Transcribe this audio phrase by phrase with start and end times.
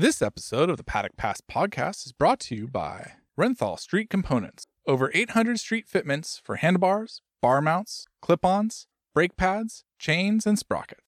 [0.00, 4.62] This episode of the Paddock Pass podcast is brought to you by Renthal Street Components.
[4.86, 11.00] Over 800 street fitments for handlebars, bar mounts, clip ons, brake pads, chains, and sprockets.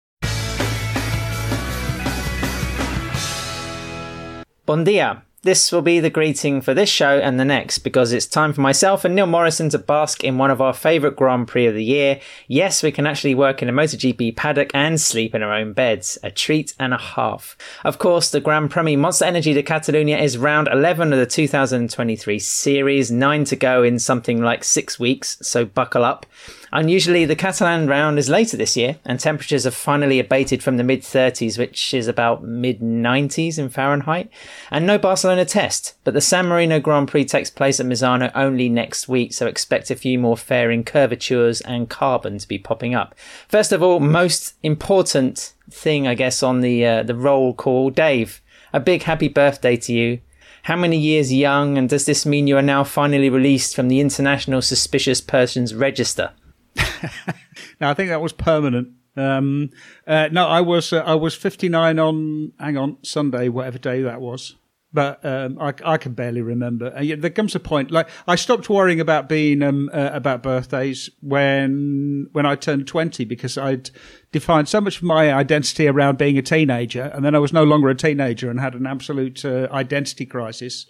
[4.67, 5.23] Bon dia.
[5.43, 8.61] This will be the greeting for this show and the next because it's time for
[8.61, 11.83] myself and Neil Morrison to bask in one of our favourite Grand Prix of the
[11.83, 12.21] year.
[12.47, 16.19] Yes, we can actually work in a MotoGP paddock and sleep in our own beds.
[16.23, 17.57] A treat and a half.
[17.85, 22.39] Of course, the Grand Prix Monster Energy de Catalunya is round 11 of the 2023
[22.39, 26.27] series, nine to go in something like six weeks, so buckle up.
[26.73, 30.85] Unusually, the Catalan round is later this year, and temperatures have finally abated from the
[30.85, 34.31] mid 30s, which is about mid 90s in Fahrenheit.
[34.71, 38.69] And no Barcelona test, but the San Marino Grand Prix takes place at Misano only
[38.69, 43.17] next week, so expect a few more fairing curvatures and carbon to be popping up.
[43.49, 48.41] First of all, most important thing, I guess, on the uh, the roll call, Dave.
[48.73, 50.21] A big happy birthday to you.
[50.65, 53.99] How many years young, and does this mean you are now finally released from the
[53.99, 56.31] International Suspicious Persons Register?
[57.81, 58.89] no, I think that was permanent.
[59.17, 59.71] Um,
[60.07, 64.21] uh, no, I was uh, I was 59 on hang on Sunday, whatever day that
[64.21, 64.57] was.
[64.93, 66.89] But um, I, I can barely remember.
[66.89, 71.09] And there comes a point like I stopped worrying about being um, uh, about birthdays
[71.21, 73.91] when when I turned 20 because I'd
[74.33, 77.63] defined so much of my identity around being a teenager, and then I was no
[77.63, 80.87] longer a teenager and had an absolute uh, identity crisis.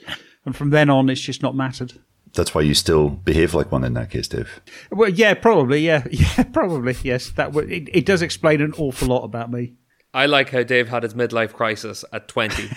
[0.46, 1.92] And from then on, it's just not mattered
[2.34, 4.60] that's why you still behave like one in that case, Dave.
[4.90, 7.30] Well, yeah, probably, yeah, yeah, probably, yes.
[7.30, 9.74] That w- it, it does explain an awful lot about me.
[10.12, 12.70] I like how Dave had his midlife crisis at twenty.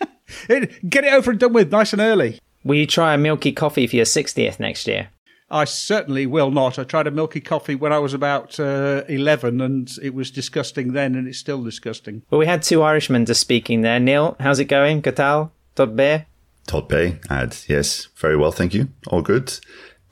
[0.48, 2.38] Get it over and done with, nice and early.
[2.64, 5.10] Will you try a milky coffee for your sixtieth next year?
[5.50, 6.78] I certainly will not.
[6.78, 10.92] I tried a milky coffee when I was about uh, 11 and it was disgusting
[10.92, 12.22] then and it's still disgusting.
[12.28, 13.98] Well, we had two Irishmen just speaking there.
[13.98, 15.00] Neil, how's it going?
[15.00, 15.50] Catal?
[15.74, 16.26] Todd Bear?
[16.68, 17.56] Todd Bay ad.
[17.66, 18.88] Yes, very well, thank you.
[19.08, 19.58] All good.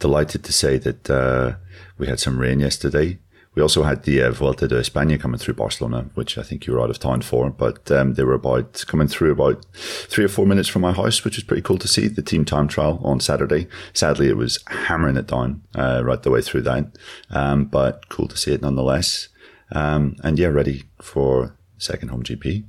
[0.00, 1.56] Delighted to say that uh,
[1.98, 3.18] we had some rain yesterday.
[3.54, 6.74] We also had the uh, Vuelta de España coming through Barcelona, which I think you
[6.74, 10.28] were out of town for, but um, they were about coming through about three or
[10.28, 12.08] four minutes from my house, which was pretty cool to see.
[12.08, 13.66] The team time trial on Saturday.
[13.94, 16.98] Sadly, it was hammering it down uh, right the way through that,
[17.30, 19.28] um, but cool to see it nonetheless.
[19.72, 22.64] Um, and yeah, ready for second home GP.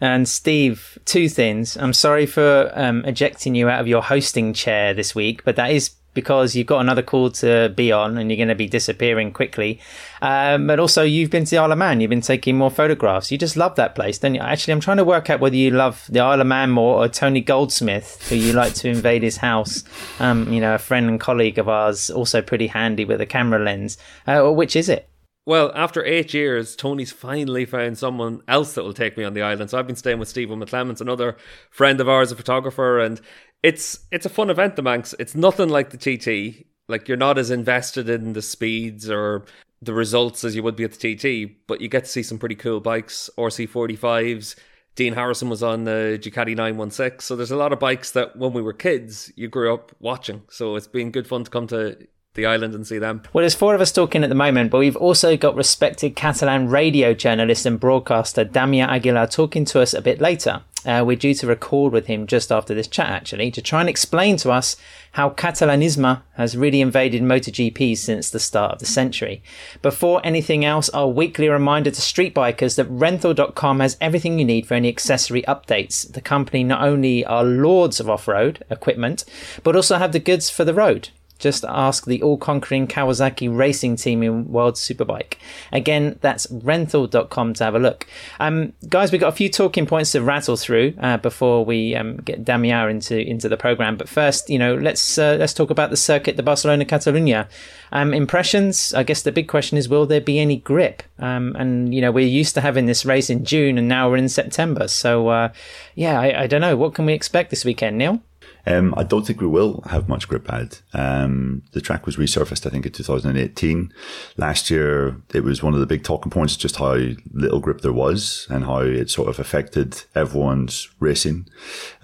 [0.00, 1.76] And Steve, two things.
[1.76, 5.72] I'm sorry for um, ejecting you out of your hosting chair this week, but that
[5.72, 9.32] is because you've got another call to be on and you're going to be disappearing
[9.32, 9.80] quickly.
[10.22, 12.00] Um, but also, you've been to the Isle of Man.
[12.00, 13.30] You've been taking more photographs.
[13.30, 14.40] You just love that place, don't you?
[14.40, 17.08] Actually, I'm trying to work out whether you love the Isle of Man more or
[17.08, 19.84] Tony Goldsmith, who you like to invade his house.
[20.18, 23.62] Um, you know, a friend and colleague of ours, also pretty handy with a camera
[23.62, 23.98] lens.
[24.26, 25.09] Uh, which is it?
[25.46, 29.42] Well, after eight years, Tony's finally found someone else that will take me on the
[29.42, 29.70] island.
[29.70, 31.36] So I've been staying with Stephen McClements, another
[31.70, 33.20] friend of ours, a photographer, and
[33.62, 35.14] it's it's a fun event, the Manx.
[35.18, 36.66] It's nothing like the TT.
[36.88, 39.44] Like you're not as invested in the speeds or
[39.82, 42.38] the results as you would be at the TT, but you get to see some
[42.38, 44.56] pretty cool bikes, RC45s.
[44.94, 47.20] Dean Harrison was on the Ducati 916.
[47.20, 50.42] So there's a lot of bikes that when we were kids, you grew up watching.
[50.50, 51.96] So it's been good fun to come to
[52.40, 53.22] the island and see them.
[53.32, 56.68] Well, there's four of us talking at the moment, but we've also got respected Catalan
[56.68, 60.62] radio journalist and broadcaster Damià Aguilar talking to us a bit later.
[60.84, 63.88] Uh, we're due to record with him just after this chat, actually, to try and
[63.88, 64.76] explain to us
[65.12, 69.42] how Catalanismo has really invaded MotoGP since the start of the century.
[69.82, 74.66] Before anything else, our weekly reminder to street bikers that renthal.com has everything you need
[74.66, 76.10] for any accessory updates.
[76.10, 79.24] The company not only are lords of off-road equipment,
[79.62, 81.10] but also have the goods for the road.
[81.40, 85.34] Just ask the all conquering Kawasaki racing team in World Superbike.
[85.72, 88.06] Again, that's renthal.com to have a look.
[88.38, 92.18] Um, guys, we've got a few talking points to rattle through uh, before we um,
[92.18, 93.96] get Damià into, into the program.
[93.96, 97.48] But first, you know, let's uh, let's talk about the circuit, the Barcelona Catalunya.
[97.92, 101.02] Um, impressions, I guess the big question is will there be any grip?
[101.18, 104.16] Um, and, you know, we're used to having this race in June and now we're
[104.16, 104.88] in September.
[104.88, 105.52] So, uh,
[105.94, 106.76] yeah, I, I don't know.
[106.76, 108.20] What can we expect this weekend, Neil?
[108.66, 110.78] Um, I don't think we will have much grip pad.
[110.92, 113.92] Um, the track was resurfaced, I think, in 2018.
[114.36, 116.94] Last year, it was one of the big talking points, just how
[117.32, 121.48] little grip there was and how it sort of affected everyone's racing.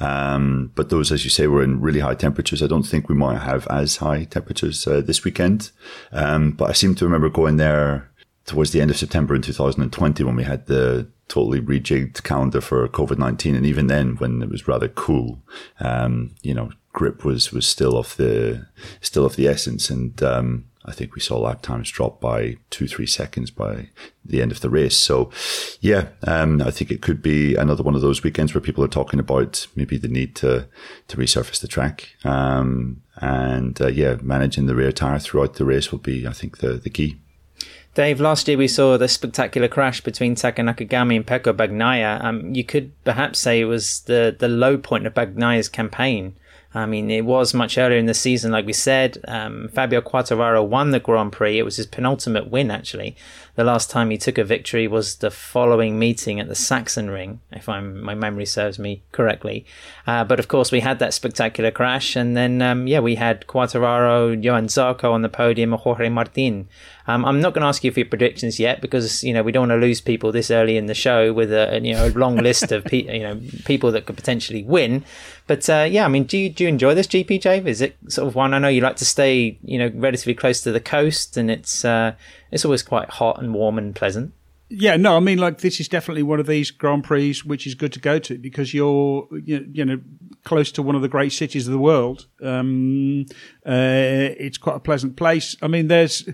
[0.01, 2.63] Um, but those, as you say, were in really high temperatures.
[2.63, 5.71] I don't think we might have as high temperatures uh, this weekend.
[6.13, 8.11] Um, but I seem to remember going there
[8.47, 12.89] towards the end of September in 2020 when we had the totally rejigged calendar for
[12.89, 13.55] COVID 19.
[13.55, 15.43] And even then, when it was rather cool,
[15.81, 18.67] um, you know, grip was, was still of the,
[19.01, 19.91] still of the essence.
[19.91, 23.89] And, um, I think we saw lap times drop by two, three seconds by
[24.25, 24.97] the end of the race.
[24.97, 25.31] So,
[25.81, 28.89] yeah, um, I think it could be another one of those weekends where people are
[28.89, 30.69] talking about maybe the need to
[31.09, 32.11] to resurface the track.
[32.25, 36.59] Um, and uh, yeah, managing the rear tire throughout the race will be, I think,
[36.59, 37.21] the the key.
[37.97, 42.23] Dave, last year we saw the spectacular crash between Taka Nakagami and Pecco Bagnaia.
[42.23, 46.37] Um, you could perhaps say it was the, the low point of Bagnaia's campaign.
[46.75, 49.17] I mean, it was much earlier in the season, like we said.
[49.27, 51.59] Um, Fabio Quartararo won the Grand Prix.
[51.59, 53.17] It was his penultimate win, actually.
[53.57, 57.71] The last time he took a victory was the following meeting at the Sachsenring, if
[57.71, 59.65] I'm, my memory serves me correctly.
[60.07, 63.47] Uh, but of course, we had that spectacular crash, and then um, yeah, we had
[63.47, 66.69] Quartararo, Johann Zarco on the podium, and Jorge Martin.
[67.09, 69.53] Um, I'm not going to ask you for your predictions yet because you know we
[69.53, 72.11] don't want to lose people this early in the show with a you know a
[72.11, 75.05] long list of pe- you know people that could potentially win.
[75.47, 77.67] But uh, yeah, I mean, do you do you enjoy this GP, Jave?
[77.67, 78.53] Is it sort of one?
[78.53, 81.85] I know you like to stay you know relatively close to the coast, and it's
[81.85, 82.15] uh,
[82.51, 84.33] it's always quite hot and warm and pleasant.
[84.69, 87.77] Yeah, no, I mean, like this is definitely one of these Grand Prix which is
[87.77, 90.01] good to go to because you're, you know,
[90.43, 92.27] close to one of the great cities of the world.
[92.43, 93.27] Um,
[93.65, 95.55] uh, it's quite a pleasant place.
[95.63, 96.29] I mean, there's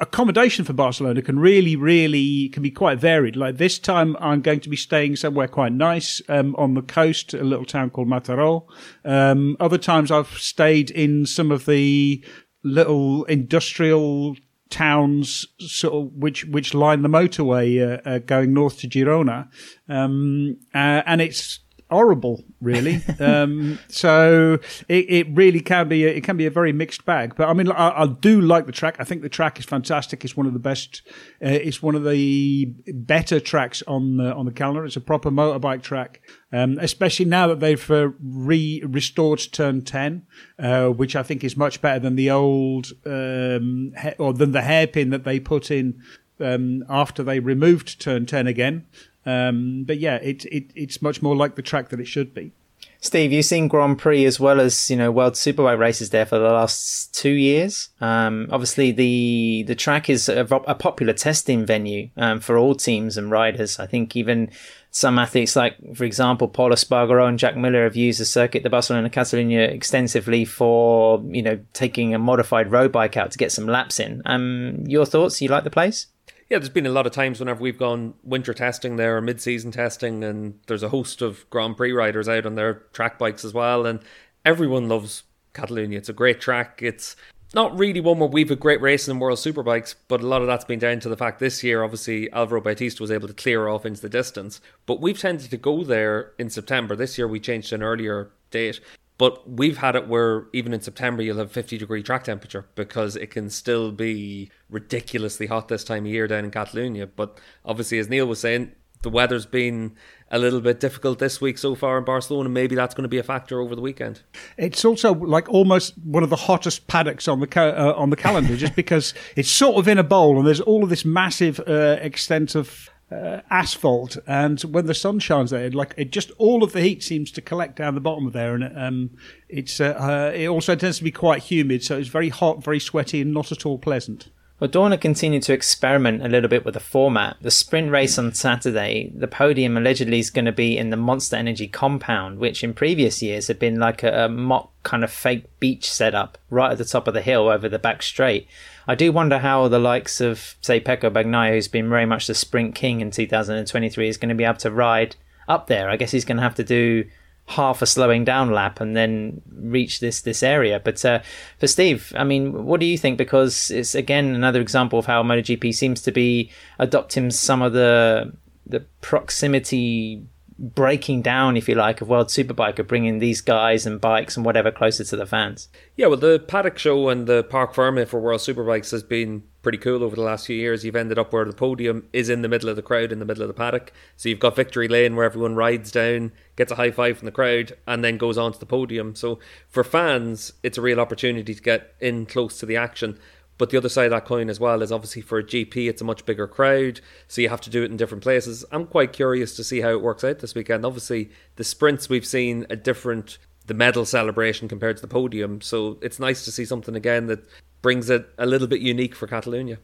[0.00, 3.36] accommodation for Barcelona can really, really can be quite varied.
[3.36, 7.34] Like this time, I'm going to be staying somewhere quite nice um, on the coast,
[7.34, 8.66] a little town called Mataró.
[9.04, 12.24] Um, other times, I've stayed in some of the
[12.64, 14.34] little industrial
[14.70, 19.48] towns sort of which which line the motorway uh, uh, going north to Girona,
[19.88, 23.02] um, uh, and it's horrible, really.
[23.20, 24.58] um, so
[24.88, 27.34] it, it really can be a, it can be a very mixed bag.
[27.36, 28.96] But I mean, I, I, do like the track.
[28.98, 30.24] I think the track is fantastic.
[30.24, 31.02] It's one of the best.
[31.42, 34.84] Uh, it's one of the better tracks on the on the calendar.
[34.84, 36.20] It's a proper motorbike track,
[36.52, 40.26] um, especially now that they've uh, re restored Turn Ten,
[40.58, 45.10] uh, which I think is much better than the old um, or than the hairpin
[45.10, 46.02] that they put in
[46.40, 48.86] um, after they removed Turn Ten again.
[49.26, 52.52] Um, but yeah, it, it it's much more like the track that it should be.
[53.00, 56.38] Steve, you've seen Grand Prix as well as you know World Superbike races there for
[56.38, 57.90] the last two years.
[58.00, 63.16] Um, obviously, the the track is a, a popular testing venue um, for all teams
[63.16, 63.78] and riders.
[63.78, 64.50] I think even
[64.90, 68.70] some athletes, like for example Pol Espargaro and Jack Miller, have used the circuit, the
[68.70, 73.66] Barcelona Catalunya, extensively for you know taking a modified road bike out to get some
[73.66, 74.22] laps in.
[74.26, 75.40] Um, your thoughts?
[75.40, 76.08] You like the place?
[76.48, 79.40] Yeah, there's been a lot of times whenever we've gone winter testing there or mid
[79.40, 83.44] season testing, and there's a host of Grand Prix riders out on their track bikes
[83.44, 83.84] as well.
[83.84, 84.00] And
[84.46, 85.98] everyone loves Catalonia.
[85.98, 86.80] It's a great track.
[86.82, 87.16] It's
[87.54, 90.46] not really one where we've a great racing in World Superbikes, but a lot of
[90.46, 93.68] that's been down to the fact this year, obviously, Alvaro Bautista was able to clear
[93.68, 94.60] off into the distance.
[94.86, 96.96] But we've tended to go there in September.
[96.96, 98.80] This year we changed an earlier date.
[99.18, 103.16] But we've had it where even in September you'll have 50 degree track temperature because
[103.16, 107.08] it can still be ridiculously hot this time of year down in Catalonia.
[107.08, 108.72] But obviously, as Neil was saying,
[109.02, 109.94] the weather's been
[110.30, 112.46] a little bit difficult this week so far in Barcelona.
[112.46, 114.22] And maybe that's going to be a factor over the weekend.
[114.56, 118.56] It's also like almost one of the hottest paddocks on the uh, on the calendar,
[118.56, 121.96] just because it's sort of in a bowl and there's all of this massive uh,
[122.00, 126.72] extent of uh, asphalt, and when the sun shines there, like it just all of
[126.72, 129.10] the heat seems to collect down the bottom of there, and um,
[129.48, 132.80] it's uh, uh, it also tends to be quite humid, so it's very hot, very
[132.80, 134.28] sweaty, and not at all pleasant.
[134.60, 137.36] Well, Dorna continued to experiment a little bit with the format.
[137.40, 141.36] The sprint race on Saturday, the podium allegedly is going to be in the Monster
[141.36, 145.44] Energy compound, which in previous years had been like a, a mock kind of fake
[145.60, 148.48] beach setup right at the top of the hill over the back straight.
[148.88, 152.34] I do wonder how the likes of, say, Pecco Bagnaia, who's been very much the
[152.34, 155.14] sprint king in 2023, is going to be able to ride
[155.46, 155.90] up there.
[155.90, 157.04] I guess he's going to have to do
[157.48, 160.80] half a slowing down lap and then reach this this area.
[160.82, 161.20] But uh,
[161.58, 163.18] for Steve, I mean, what do you think?
[163.18, 168.32] Because it's again another example of how MotoGP seems to be adopting some of the
[168.66, 170.22] the proximity
[170.58, 174.44] breaking down, if you like, of World Superbike of bringing these guys and bikes and
[174.44, 175.68] whatever closer to the fans.
[175.96, 179.78] Yeah, well, the paddock show and the Parc Ferme for World Superbikes has been pretty
[179.78, 180.84] cool over the last few years.
[180.84, 183.24] You've ended up where the podium is in the middle of the crowd, in the
[183.24, 183.92] middle of the paddock.
[184.16, 187.32] So you've got Victory Lane where everyone rides down, gets a high five from the
[187.32, 189.14] crowd, and then goes on to the podium.
[189.14, 189.38] So
[189.68, 193.18] for fans, it's a real opportunity to get in close to the action.
[193.58, 196.00] But the other side of that coin as well is obviously for a GP, it's
[196.00, 198.64] a much bigger crowd, so you have to do it in different places.
[198.70, 200.86] I'm quite curious to see how it works out this weekend.
[200.86, 205.98] Obviously, the sprints we've seen a different the medal celebration compared to the podium, so
[206.00, 207.46] it's nice to see something again that
[207.82, 209.78] brings it a little bit unique for Catalonia.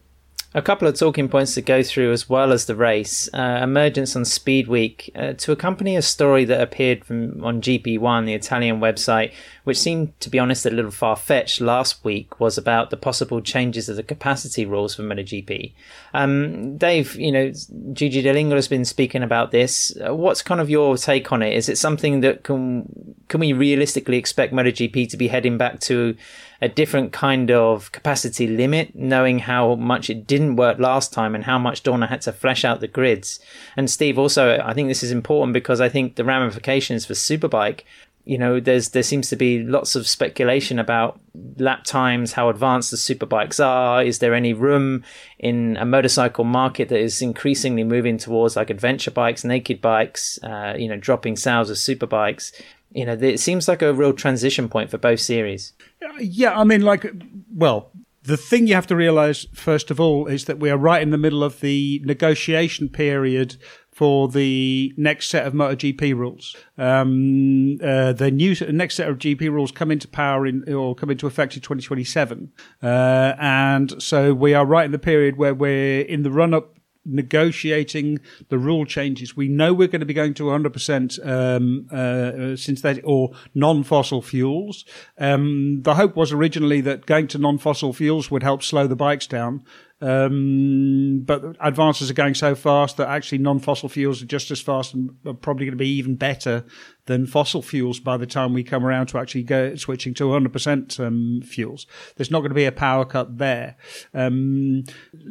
[0.55, 3.27] A couple of talking points to go through as well as the race.
[3.33, 8.33] Uh, emergence on Speedweek uh, to accompany a story that appeared from, on GPOne, the
[8.33, 9.33] Italian website,
[9.65, 13.41] which seemed, to be honest, a little far fetched last week, was about the possible
[13.41, 15.73] changes of the capacity rules for MotoGP.
[16.13, 17.51] Um, Dave, you know,
[17.91, 19.93] Gigi Dall'Igna has been speaking about this.
[20.07, 21.53] Uh, what's kind of your take on it?
[21.53, 26.15] Is it something that can can we realistically expect MotoGP to be heading back to
[26.61, 31.43] a different kind of capacity limit, knowing how much it didn't work last time and
[31.43, 33.39] how much Dorna had to flesh out the grids.
[33.77, 37.81] And Steve, also, I think this is important because I think the ramifications for Superbike
[38.25, 41.19] you know, there's there seems to be lots of speculation about
[41.57, 44.03] lap times, how advanced the superbikes are.
[44.03, 45.03] Is there any room
[45.37, 50.73] in a motorcycle market that is increasingly moving towards like adventure bikes, naked bikes, uh,
[50.75, 52.51] you know, dropping sales of superbikes?
[52.91, 55.73] You know, it seems like a real transition point for both series.
[56.19, 57.05] Yeah, I mean, like,
[57.53, 57.91] well,
[58.23, 61.11] the thing you have to realize, first of all, is that we are right in
[61.11, 63.57] the middle of the negotiation period
[63.91, 66.55] for the next set of MotoGP rules.
[66.77, 71.11] Um, uh, the new next set of GP rules come into power in or come
[71.11, 72.51] into effect in 2027,
[72.83, 76.75] uh, and so we are right in the period where we're in the run up
[77.05, 78.19] negotiating
[78.49, 79.35] the rule changes.
[79.35, 84.85] We know we're going to be going to 100% um, uh, synthetic or non-fossil fuels.
[85.17, 89.27] Um, the hope was originally that going to non-fossil fuels would help slow the bikes
[89.27, 89.63] down.
[90.01, 94.93] Um, but advances are going so fast that actually non-fossil fuels are just as fast
[94.93, 96.65] and are probably going to be even better
[97.05, 100.99] than fossil fuels by the time we come around to actually go switching to 100%
[100.99, 101.85] um, fuels.
[102.15, 103.75] There's not going to be a power cut there.
[104.13, 104.83] Um,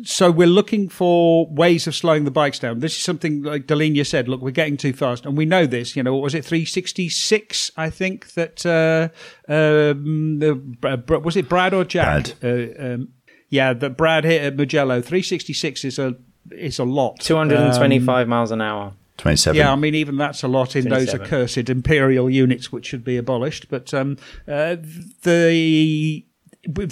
[0.02, 2.78] so we're looking for ways of slowing the bikes down.
[2.78, 5.26] This is something like Dall'Igna said, look, we're getting too fast.
[5.26, 9.08] And we know this, you know, what was it, 366, I think, that, uh,
[9.52, 10.76] um,
[11.24, 12.38] was it Brad or Jack?
[12.40, 12.78] Brad.
[12.78, 13.08] Uh, um,
[13.48, 15.00] yeah, that Brad hit at Mugello.
[15.00, 16.16] 366 is a
[16.50, 17.20] is a lot.
[17.20, 18.94] 225 um, miles an hour.
[19.18, 19.56] 27.
[19.56, 20.88] Yeah, I mean, even that's a lot in 27.
[20.88, 23.68] those accursed imperial units which should be abolished.
[23.68, 24.16] But um,
[24.48, 24.76] uh,
[25.22, 26.24] the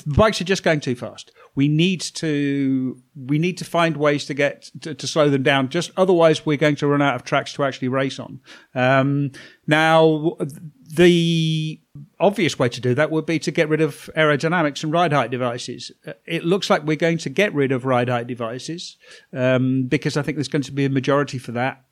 [0.07, 1.33] bikes are just going too fast.
[1.55, 5.69] We need to we need to find ways to get to, to, slow them down.
[5.69, 8.41] Just otherwise, we're going to run out of tracks to actually race on.
[8.75, 9.33] Um,
[9.67, 10.37] now,
[10.95, 11.81] the
[12.19, 15.31] obvious way to do that would be to get rid of aerodynamics and ride height
[15.31, 15.93] devices.
[16.07, 18.97] Uh, it looks like we're going to get rid of ride height devices
[19.33, 21.85] um, because I think there's going to be a majority for that.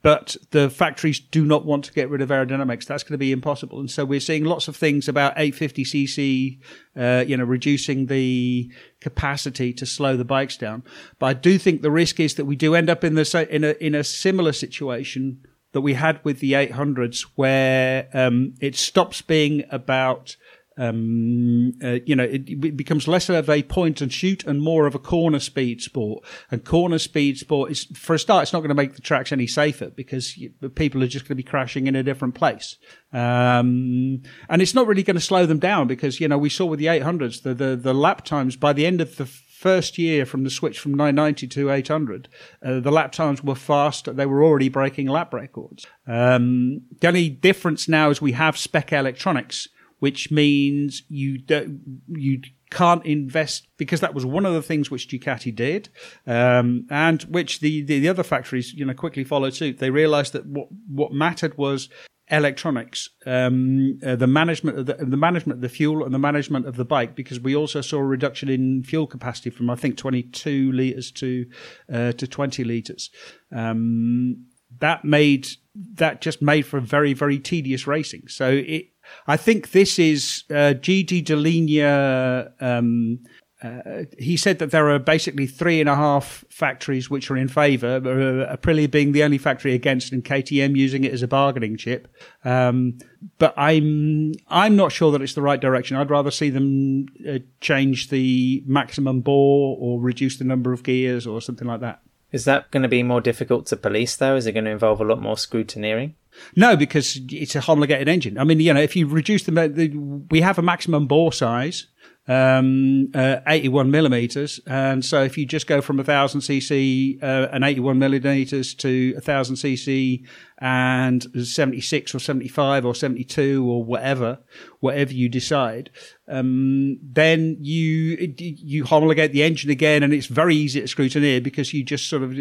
[0.00, 2.86] But the factories do not want to get rid of aerodynamics.
[2.86, 3.80] That's going to be impossible.
[3.80, 6.60] And so we're seeing lots of things about 850cc,
[6.96, 10.84] uh, you know, reducing the capacity to slow the bikes down.
[11.18, 13.64] But I do think the risk is that we do end up in the in
[13.64, 15.40] a in a similar situation
[15.72, 20.36] that we had with the 800s, where um, it stops being about
[20.78, 24.86] um, uh, you know, it, it, becomes less of a point and shoot and more
[24.86, 26.24] of a corner speed sport.
[26.52, 29.32] And corner speed sport is, for a start, it's not going to make the tracks
[29.32, 32.76] any safer because you, people are just going to be crashing in a different place.
[33.12, 36.66] Um, and it's not really going to slow them down because, you know, we saw
[36.66, 39.26] with the 800s, the, the, the lap times by the end of the
[39.58, 42.28] first year from the switch from 990 to 800,
[42.64, 44.14] uh, the lap times were fast.
[44.14, 45.84] They were already breaking lap records.
[46.06, 49.66] Um, the only difference now is we have spec electronics,
[49.98, 52.40] which means you don't, you
[52.70, 55.88] can't invest because that was one of the things which Ducati did,
[56.26, 59.78] um, and which the, the, the other factories you know quickly followed suit.
[59.78, 61.88] They realised that what what mattered was
[62.30, 66.66] electronics, um, uh, the management of the, the, management of the fuel and the management
[66.66, 69.96] of the bike, because we also saw a reduction in fuel capacity from I think
[69.96, 71.46] 22 liters to
[71.92, 73.10] uh, to 20 liters.
[73.54, 74.46] Um,
[74.80, 75.48] that made
[75.94, 78.28] that just made for very very tedious racing.
[78.28, 78.88] So it,
[79.26, 82.52] I think this is uh, Gigi Dall'Igna.
[82.60, 83.20] Um,
[83.60, 87.48] uh, he said that there are basically three and a half factories which are in
[87.48, 91.76] favour, uh, Aprilia being the only factory against, and KTM using it as a bargaining
[91.76, 92.06] chip.
[92.44, 92.98] Um,
[93.38, 95.96] but I'm I'm not sure that it's the right direction.
[95.96, 101.26] I'd rather see them uh, change the maximum bore or reduce the number of gears
[101.26, 102.00] or something like that.
[102.30, 104.36] Is that going to be more difficult to police, though?
[104.36, 106.14] Is it going to involve a lot more scrutineering?
[106.56, 108.38] No, because it's a homologated engine.
[108.38, 109.88] I mean, you know, if you reduce the, the
[110.30, 111.86] we have a maximum bore size
[112.28, 114.60] um, uh, 81 millimeters.
[114.66, 119.56] And so if you just go from 1000 cc uh, and 81 millimeters to 1000
[119.56, 120.26] cc
[120.58, 124.40] and 76 or 75 or 72 or whatever,
[124.80, 125.90] whatever you decide,
[126.28, 131.72] um, then you you homologate the engine again, and it's very easy to scrutineer because
[131.72, 132.36] you just sort of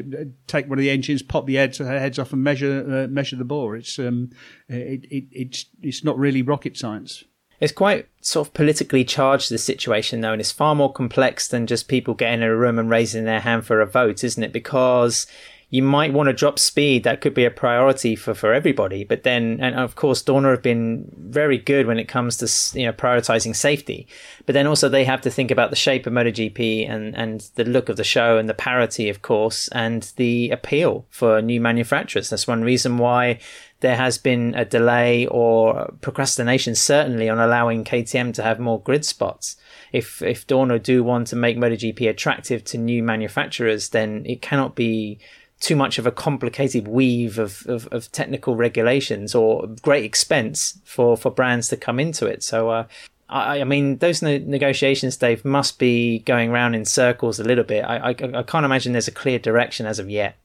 [0.48, 3.46] take one of the engines, pop the heads, heads off, and measure uh, measure the
[3.46, 3.78] bore.
[3.78, 4.32] It's um,
[4.68, 7.24] it, it, it's it's not really rocket science.
[7.60, 11.66] It's quite sort of politically charged, the situation, though, and it's far more complex than
[11.66, 14.54] just people getting in a room and raising their hand for a vote, isn't it?
[14.54, 15.26] Because
[15.70, 17.04] you might want to drop speed.
[17.04, 19.04] That could be a priority for, for everybody.
[19.04, 22.86] But then, and of course, Dorna have been very good when it comes to you
[22.86, 24.08] know prioritizing safety.
[24.46, 27.66] But then also they have to think about the shape of MotoGP and and the
[27.66, 32.30] look of the show and the parity, of course, and the appeal for new manufacturers.
[32.30, 33.40] That's one reason why
[33.80, 39.06] there has been a delay or procrastination, certainly, on allowing KTM to have more grid
[39.06, 39.56] spots.
[39.94, 44.76] If if Dorna do want to make MotoGP attractive to new manufacturers, then it cannot
[44.76, 45.20] be
[45.60, 51.18] too much of a complicated weave of, of, of, technical regulations or great expense for,
[51.18, 52.44] for brands to come into it.
[52.44, 52.86] So, uh,
[53.28, 57.64] I, I, mean, those ne- negotiations, Dave, must be going around in circles a little
[57.64, 57.84] bit.
[57.84, 60.38] I, I, I can't imagine there's a clear direction as of yet.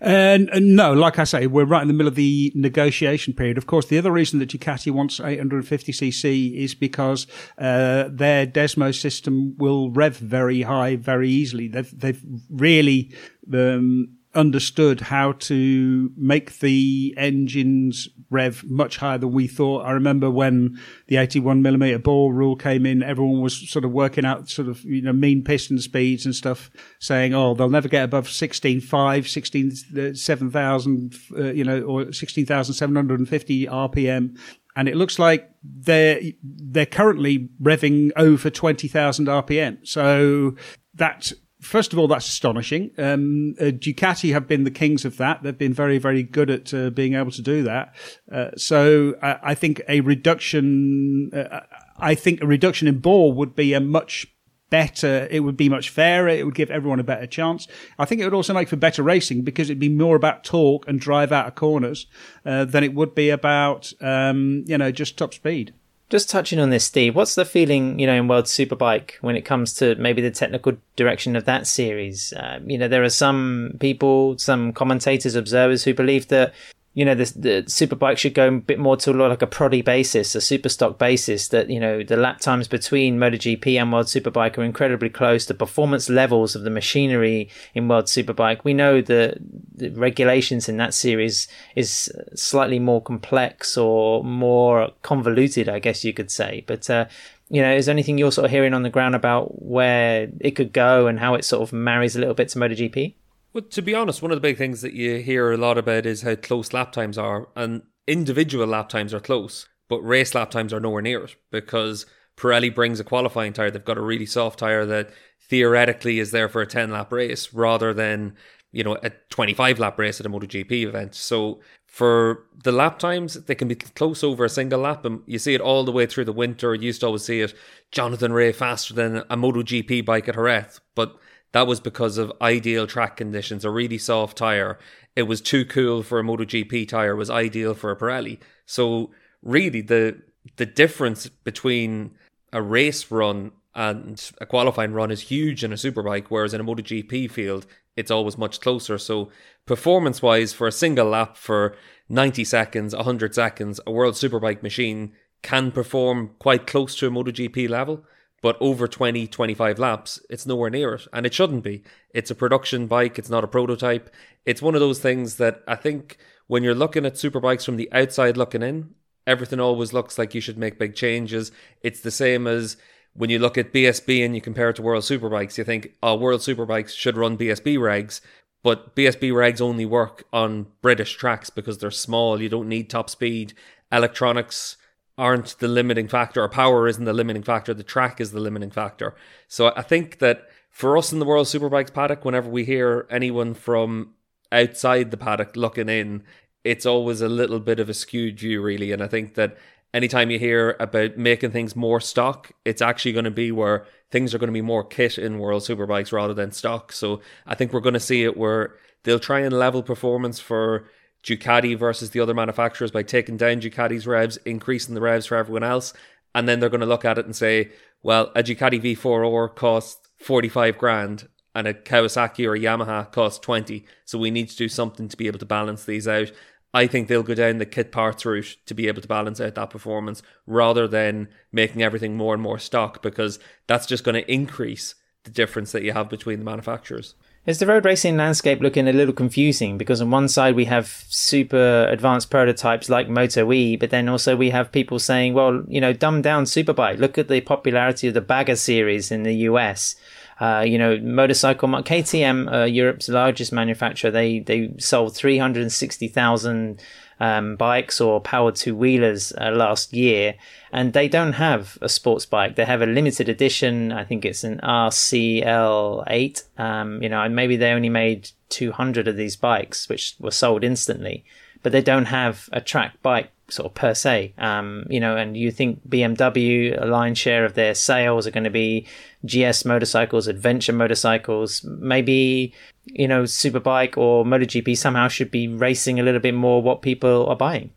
[0.00, 3.58] And, and, no, like I say, we're right in the middle of the negotiation period.
[3.58, 7.26] Of course, the other reason that Ducati wants 850cc is because
[7.58, 11.68] uh, their Desmo system will rev very high very easily.
[11.68, 13.14] They've, they've really
[13.52, 19.86] um, understood how to make the engines rev much higher than we thought.
[19.86, 24.24] I remember when the 81 millimeter bore rule came in, everyone was sort of working
[24.24, 28.04] out sort of, you know, mean piston speeds and stuff, saying, oh, they'll never get
[28.04, 34.38] above 16.5, 16, 7,000, uh, you know, or 16,750 RPM.
[34.76, 39.86] And it looks like they're, they're currently revving over 20,000 RPM.
[39.86, 40.56] So
[40.94, 41.32] that
[41.64, 42.90] first of all, that's astonishing.
[42.98, 45.42] Um, uh, Ducati have been the kings of that.
[45.42, 47.94] They've been very, very good at uh, being able to do that.
[48.30, 51.60] Uh, so I, I, think a reduction, uh,
[51.98, 54.26] I think a reduction in bore would be a much
[54.70, 55.28] better.
[55.30, 56.28] It would be much fairer.
[56.28, 57.68] It would give everyone a better chance.
[57.98, 60.86] I think it would also make for better racing because it'd be more about torque
[60.88, 62.06] and drive out of corners
[62.44, 65.74] uh, than it would be about, um, you know, just top speed.
[66.14, 69.44] Just touching on this, Steve, what's the feeling, you know, in World Superbike when it
[69.44, 72.32] comes to maybe the technical direction of that series?
[72.32, 76.54] Uh, you know, there are some people, some commentators, observers who believe that
[76.94, 80.36] you know, the, the superbike should go a bit more to like a proddy basis,
[80.36, 81.48] a super stock basis.
[81.48, 85.46] That you know, the lap times between MotoGP and World Superbike are incredibly close.
[85.46, 89.36] The performance levels of the machinery in World Superbike, we know the,
[89.74, 96.12] the regulations in that series is slightly more complex or more convoluted, I guess you
[96.12, 96.62] could say.
[96.64, 97.06] But uh,
[97.48, 100.52] you know, is there anything you're sort of hearing on the ground about where it
[100.52, 103.14] could go and how it sort of marries a little bit to MotoGP?
[103.54, 106.06] Well, to be honest, one of the big things that you hear a lot about
[106.06, 110.50] is how close lap times are, and individual lap times are close, but race lap
[110.50, 112.04] times are nowhere near it because
[112.36, 113.70] Pirelli brings a qualifying tyre.
[113.70, 115.10] They've got a really soft tyre that
[115.48, 118.34] theoretically is there for a 10 lap race rather than,
[118.72, 121.14] you know, a 25 lap race at a MotoGP event.
[121.14, 125.04] So for the lap times, they can be close over a single lap.
[125.04, 126.74] And you see it all the way through the winter.
[126.74, 127.54] You used to always see it
[127.92, 130.80] Jonathan Rea faster than a MotoGP bike at Jerez.
[130.96, 131.16] But
[131.54, 134.76] that was because of ideal track conditions, a really soft tyre.
[135.14, 138.40] It was too cool for a MotoGP tyre, was ideal for a Pirelli.
[138.66, 140.20] So really the
[140.56, 142.16] the difference between
[142.52, 146.64] a race run and a qualifying run is huge in a superbike, whereas in a
[146.64, 148.98] MotoGP field, it's always much closer.
[148.98, 149.30] So
[149.64, 151.76] performance wise, for a single lap for
[152.08, 155.12] 90 seconds, 100 seconds, a World Superbike machine
[155.42, 158.04] can perform quite close to a MotoGP level
[158.44, 161.08] but over 20, 25 laps, it's nowhere near it.
[161.14, 161.82] And it shouldn't be.
[162.10, 164.14] It's a production bike, it's not a prototype.
[164.44, 167.90] It's one of those things that I think when you're looking at superbikes from the
[167.90, 168.90] outside looking in,
[169.26, 171.52] everything always looks like you should make big changes.
[171.80, 172.76] It's the same as
[173.14, 176.14] when you look at BSB and you compare it to World Superbikes, you think, oh,
[176.14, 178.20] World Superbikes should run BSB regs.
[178.62, 182.42] But BSB regs only work on British tracks because they're small.
[182.42, 183.54] You don't need top speed.
[183.90, 184.76] Electronics
[185.16, 188.70] aren't the limiting factor, or power isn't the limiting factor, the track is the limiting
[188.70, 189.14] factor.
[189.48, 193.54] So I think that for us in the World Superbikes paddock, whenever we hear anyone
[193.54, 194.14] from
[194.50, 196.24] outside the paddock looking in,
[196.64, 198.90] it's always a little bit of a skewed view, really.
[198.90, 199.56] And I think that
[199.92, 204.34] anytime you hear about making things more stock, it's actually going to be where things
[204.34, 206.90] are going to be more kit in World Superbikes rather than stock.
[206.90, 208.74] So I think we're going to see it where
[209.04, 210.88] they'll try and level performance for
[211.24, 215.64] Ducati versus the other manufacturers by taking down Ducati's revs, increasing the revs for everyone
[215.64, 215.94] else.
[216.34, 217.70] And then they're going to look at it and say,
[218.02, 223.86] well, a Ducati V4R costs 45 grand and a Kawasaki or a Yamaha costs 20.
[224.04, 226.30] So we need to do something to be able to balance these out.
[226.74, 229.54] I think they'll go down the kit parts route to be able to balance out
[229.54, 234.32] that performance rather than making everything more and more stock because that's just going to
[234.32, 237.14] increase the difference that you have between the manufacturers.
[237.46, 239.76] Is the road racing landscape looking a little confusing?
[239.76, 244.34] Because on one side we have super advanced prototypes like Moto E, but then also
[244.34, 246.98] we have people saying, well, you know, dumb down Superbike.
[246.98, 249.94] Look at the popularity of the Bagger series in the US.
[250.40, 256.80] Uh, you know, motorcycle KTM, uh, Europe's largest manufacturer, they they sold 360,000
[257.20, 260.34] um, bikes or powered two wheelers uh, last year,
[260.72, 262.56] and they don't have a sports bike.
[262.56, 263.92] They have a limited edition.
[263.92, 266.42] I think it's an RCL8.
[266.58, 270.64] Um, you know, and maybe they only made 200 of these bikes, which were sold
[270.64, 271.24] instantly,
[271.62, 274.34] but they don't have a track bike sort of per se.
[274.38, 278.44] Um, you know, and you think BMW, a lion's share of their sales are going
[278.44, 278.86] to be
[279.24, 282.54] GS motorcycles, adventure motorcycles, maybe
[282.86, 287.26] you know, Superbike or MotoGP somehow should be racing a little bit more what people
[287.26, 287.70] are buying.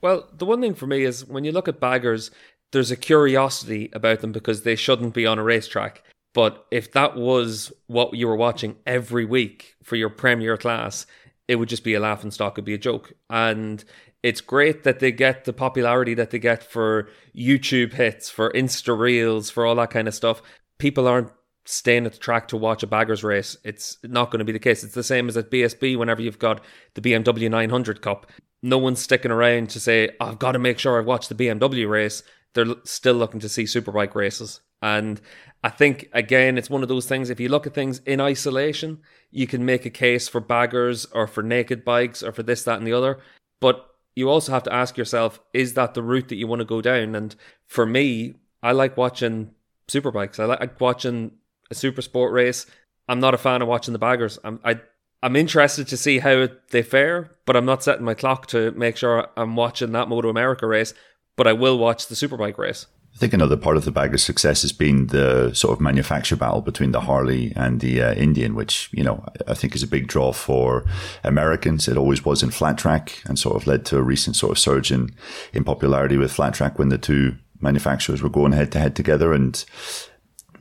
[0.00, 2.30] Well, the one thing for me is when you look at baggers,
[2.72, 6.02] there's a curiosity about them because they shouldn't be on a racetrack.
[6.32, 11.06] But if that was what you were watching every week for your premier class,
[11.48, 13.12] it would just be a laughing stock, it'd be a joke.
[13.28, 13.84] And
[14.22, 18.96] it's great that they get the popularity that they get for YouTube hits, for Insta
[18.96, 20.42] Reels, for all that kind of stuff.
[20.80, 21.30] People aren't
[21.66, 23.56] staying at the track to watch a baggers race.
[23.64, 24.82] It's not going to be the case.
[24.82, 26.60] It's the same as at BSB whenever you've got
[26.94, 28.26] the BMW 900 Cup.
[28.62, 31.88] No one's sticking around to say, I've got to make sure I watch the BMW
[31.88, 32.22] race.
[32.54, 34.60] They're still looking to see superbike races.
[34.82, 35.20] And
[35.62, 37.30] I think, again, it's one of those things.
[37.30, 41.26] If you look at things in isolation, you can make a case for baggers or
[41.26, 43.18] for naked bikes or for this, that, and the other.
[43.60, 46.64] But you also have to ask yourself, is that the route that you want to
[46.64, 47.14] go down?
[47.14, 49.50] And for me, I like watching
[49.90, 50.38] superbikes.
[50.38, 51.32] I like watching
[51.70, 52.66] a super sport race.
[53.08, 54.38] I'm not a fan of watching the baggers.
[54.44, 54.80] I'm I
[55.22, 58.96] I'm interested to see how they fare, but I'm not setting my clock to make
[58.96, 60.94] sure I'm watching that MotoAmerica race.
[61.36, 62.86] But I will watch the superbike race.
[63.14, 66.60] I think another part of the bagger's success has been the sort of manufacture battle
[66.60, 70.06] between the Harley and the uh, Indian, which, you know, I think is a big
[70.06, 70.84] draw for
[71.24, 71.88] Americans.
[71.88, 74.58] It always was in flat track and sort of led to a recent sort of
[74.58, 75.14] surge in,
[75.52, 79.32] in popularity with flat track when the two manufacturers were going head to head together.
[79.32, 79.64] And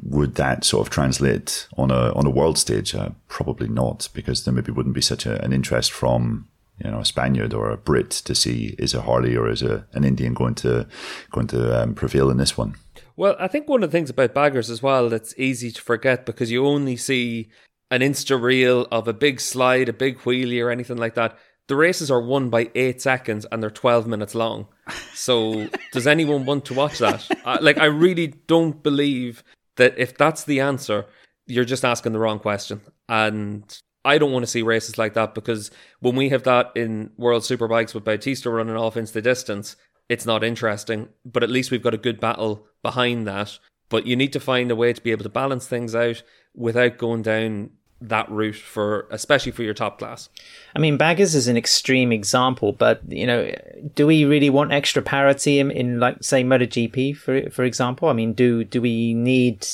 [0.04, 2.96] would that sort of translate on a on a world stage?
[2.96, 6.48] Uh, probably not, because there maybe wouldn't be such a, an interest from
[6.84, 9.86] you know a Spaniard or a Brit to see is a Harley or is a,
[9.94, 10.88] an Indian going to
[11.32, 12.76] going to um, prevail in this one.
[13.16, 16.26] Well, I think one of the things about baggers as well that's easy to forget
[16.26, 17.50] because you only see
[17.92, 21.38] an Insta reel of a big slide, a big wheelie, or anything like that.
[21.70, 24.68] The races are won by eight seconds and they're 12 minutes long.
[25.14, 27.28] So, does anyone want to watch that?
[27.46, 29.44] I, like, I really don't believe
[29.76, 31.06] that if that's the answer,
[31.46, 32.82] you're just asking the wrong question.
[33.08, 33.64] And
[34.04, 37.44] I don't want to see races like that because when we have that in World
[37.44, 39.76] Superbikes with Bautista running off into the distance,
[40.10, 41.10] it's not interesting.
[41.24, 43.60] But at least we've got a good battle behind that.
[43.90, 46.24] But you need to find a way to be able to balance things out
[46.56, 47.70] without going down
[48.02, 50.30] that route for especially for your top class.
[50.76, 53.52] I mean, Baggers is an extreme example, but you know,
[53.96, 58.10] do we really want extra parity in, in like say MotoGP for for example?
[58.10, 59.68] I mean, do do we need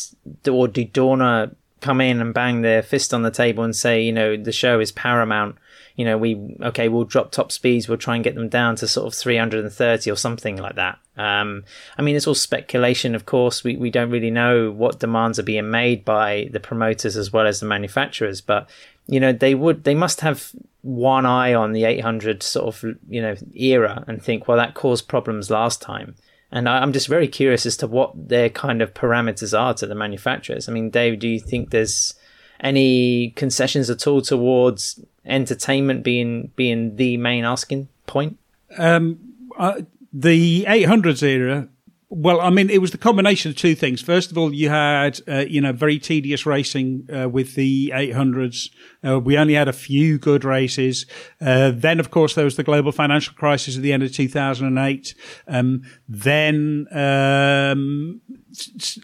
[0.50, 4.12] or do Dorna come in and bang their fist on the table and say, you
[4.12, 5.56] know, the show is paramount?
[5.96, 8.88] You know, we okay, we'll drop top speeds, we'll try and get them down to
[8.88, 11.00] sort of 330 or something like that.
[11.18, 11.64] Um,
[11.98, 13.64] I mean, it's all speculation, of course.
[13.64, 17.48] We, we don't really know what demands are being made by the promoters as well
[17.48, 18.70] as the manufacturers, but
[19.08, 23.22] you know, they would, they must have one eye on the 800 sort of, you
[23.22, 26.16] know, era and think, well, that caused problems last time.
[26.52, 29.96] And I'm just very curious as to what their kind of parameters are to the
[29.96, 30.70] manufacturers.
[30.70, 32.14] I mean, Dave, do you think there's
[32.60, 38.38] any concessions at all towards entertainment being being the main asking point?
[38.78, 39.20] Um,
[39.58, 39.82] uh,
[40.14, 41.68] the 800s era
[42.10, 44.02] well, I mean, it was the combination of two things.
[44.02, 48.70] First of all, you had, uh, you know, very tedious racing uh, with the 800s.
[49.06, 51.06] Uh, we only had a few good races.
[51.42, 55.16] Uh, then, of course, there was the global financial crisis at the end of 2008.
[55.48, 58.22] Um, then, um,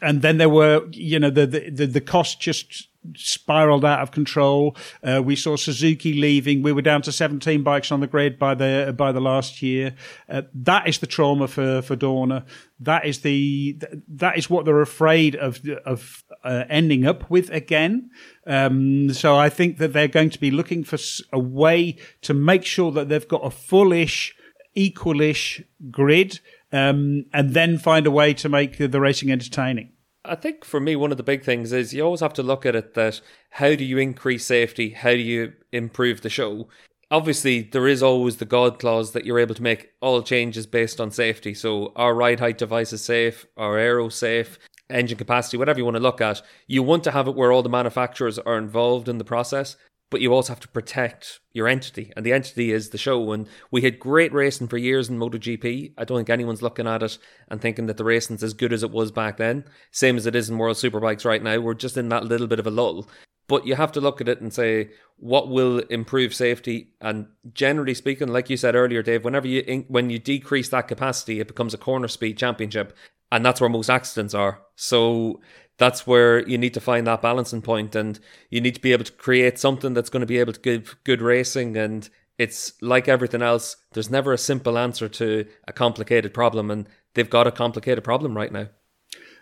[0.02, 4.76] and then there were, you know, the, the, the cost just spiraled out of control.
[5.04, 6.62] Uh, we saw Suzuki leaving.
[6.62, 9.96] We were down to 17 bikes on the grid by the by the last year.
[10.30, 12.46] Uh, that is the trauma for for Dorna.
[12.80, 18.10] That is the that is what they're afraid of of uh, ending up with again.
[18.46, 20.98] Um, so I think that they're going to be looking for
[21.32, 24.36] a way to make sure that they've got a fullish,
[24.76, 26.40] equalish grid,
[26.72, 29.92] um, and then find a way to make the racing entertaining.
[30.23, 32.65] I think for me, one of the big things is you always have to look
[32.65, 34.91] at it that how do you increase safety?
[34.91, 36.67] How do you improve the show?
[37.10, 41.01] Obviously, there is always the God clause that you're able to make all changes based
[41.01, 41.53] on safety.
[41.53, 44.60] So, our ride height device is safe, our aero safe.
[44.89, 47.63] engine capacity, whatever you want to look at, you want to have it where all
[47.63, 49.77] the manufacturers are involved in the process,
[50.12, 52.12] but you also have to protect your entity.
[52.15, 53.32] And the entity is the show.
[53.32, 55.93] And we had great racing for years in MotoGP.
[55.97, 58.84] I don't think anyone's looking at it and thinking that the racing's as good as
[58.84, 59.63] it was back then.
[59.89, 61.60] Same as it is in World Superbikes right now.
[61.60, 63.08] We're just in that little bit of a lull.
[63.47, 66.91] But you have to look at it and say, what will improve safety?
[67.00, 71.39] And generally speaking, like you said earlier, Dave, whenever you when you decrease that capacity,
[71.39, 72.95] it becomes a corner speed championship,
[73.32, 74.62] and that's where most accidents are.
[74.76, 75.41] So
[75.82, 78.20] that's where you need to find that balancing point and
[78.52, 80.96] you need to be able to create something that's going to be able to give
[81.04, 86.36] good racing and it's like everything else there's never a simple answer to a complicated
[86.36, 88.67] problem and they've got a complicated problem right now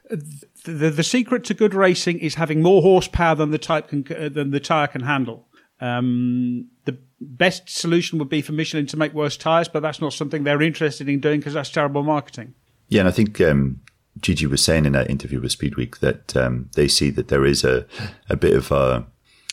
[0.10, 4.30] the, the secret to good racing is having more horsepower than the type can, uh,
[4.30, 5.46] than the tire can handle
[5.82, 10.12] um, the best solution would be for Michelin to make worse tires, but that's not
[10.14, 12.54] something they're interested in doing because that's terrible marketing.
[12.90, 13.80] Yeah, and I think um,
[14.20, 17.64] Gigi was saying in that interview with Speedweek that um, they see that there is
[17.64, 17.86] a,
[18.30, 19.06] a bit of a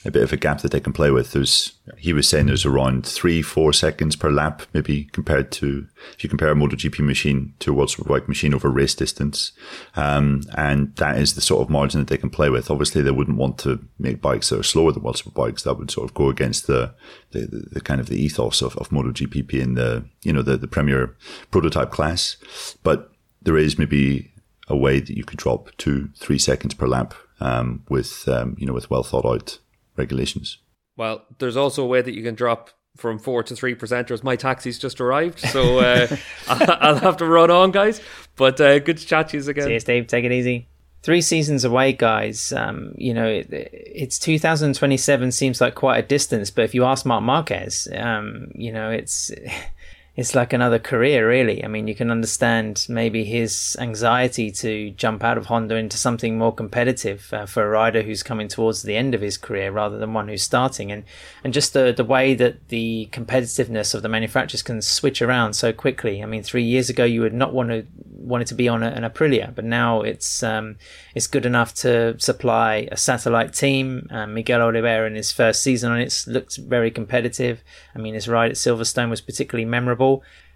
[0.07, 1.33] a bit of a gap that they can play with.
[1.33, 6.23] There's he was saying there's around three four seconds per lap, maybe compared to if
[6.23, 9.53] you compare a MotoGP machine to a World Superbike machine over race distance,
[9.97, 12.71] um, and that is the sort of margin that they can play with.
[12.71, 15.65] Obviously, they wouldn't want to make bikes that are slower than World Superbikes.
[15.65, 16.95] That would sort of go against the
[17.33, 20.57] the, the, the kind of the ethos of, of MotoGP being the you know the
[20.57, 21.17] the premier
[21.51, 22.37] prototype class,
[22.83, 23.11] but
[23.43, 24.33] there is maybe
[24.69, 28.67] a way that you could drop two, three seconds per lap um, with um, you
[28.67, 29.59] know with well thought out
[29.97, 30.59] regulations.
[30.97, 34.23] Well, there's also a way that you can drop from four to three presenters.
[34.23, 36.17] My taxi's just arrived, so uh,
[36.49, 38.01] I'll have to run on, guys.
[38.37, 39.65] But uh, good to chat to you again.
[39.65, 40.07] See you, Steve.
[40.07, 40.69] Take it easy.
[41.03, 42.53] Three seasons away, guys.
[42.53, 47.07] Um, you know, it, it's 2027 seems like quite a distance, but if you ask
[47.07, 49.31] Marc Marquez, um, you know, it's
[50.17, 51.63] it's like another career, really.
[51.63, 56.39] I mean, you can understand maybe his anxiety to jump out of Honda into something
[56.39, 59.99] more competitive uh, for a rider who's coming towards the end of his career rather
[59.99, 61.05] than one who's starting, and
[61.45, 65.71] and just the the way that the competitiveness of the manufacturers can switch around so
[65.71, 66.23] quickly.
[66.23, 67.87] I mean, three years ago you would not want to
[68.27, 70.77] wanted to be on a, an Aprilia, but now it's um,
[71.15, 74.09] it's good enough to supply a satellite team.
[74.11, 77.63] Um, Miguel Oliveira in his first season on it looked very competitive.
[77.95, 80.06] I mean, his ride at Silverstone was particularly memorable.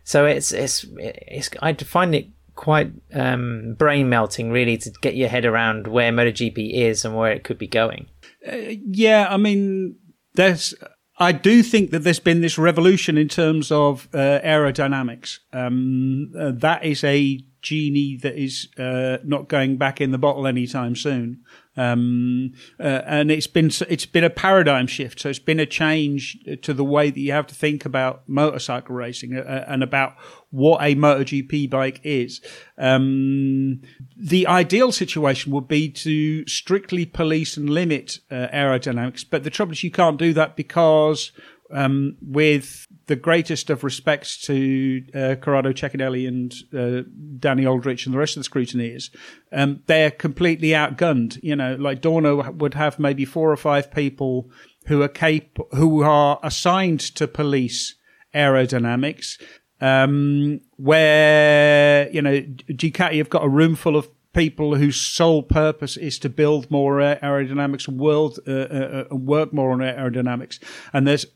[0.05, 5.29] So it's it's it's I find it quite um, brain melting, really, to get your
[5.29, 8.07] head around where MotoGP is and where it could be going.
[8.47, 9.97] Uh, yeah, I mean,
[10.35, 10.75] there's
[11.21, 15.39] I do think that there's been this revolution in terms of uh, aerodynamics.
[15.53, 20.47] Um, uh, that is a genie that is uh, not going back in the bottle
[20.47, 21.43] anytime soon.
[21.81, 25.21] Um, uh, and it's been it's been a paradigm shift.
[25.21, 28.95] So it's been a change to the way that you have to think about motorcycle
[28.95, 30.16] racing uh, and about
[30.51, 32.43] what a MotoGP bike is.
[32.77, 33.81] Um,
[34.14, 39.73] the ideal situation would be to strictly police and limit uh, aerodynamics, but the trouble
[39.73, 41.33] is you can't do that because
[41.72, 48.14] um, with the greatest of respects to uh, Corrado Cecchinelli and uh, Danny Aldridge and
[48.14, 49.11] the rest of the scrutineers,
[49.52, 51.42] um, they're completely outgunned.
[51.42, 54.50] You know, like Dorna would have maybe four or five people
[54.87, 57.96] who are cap- who are assigned to police
[58.35, 59.40] aerodynamics.
[59.83, 65.96] Um, where you know Ducati have got a room full of people whose sole purpose
[65.96, 70.59] is to build more aerodynamics and world uh, uh, uh, work more on aerodynamics,
[70.92, 71.26] and there's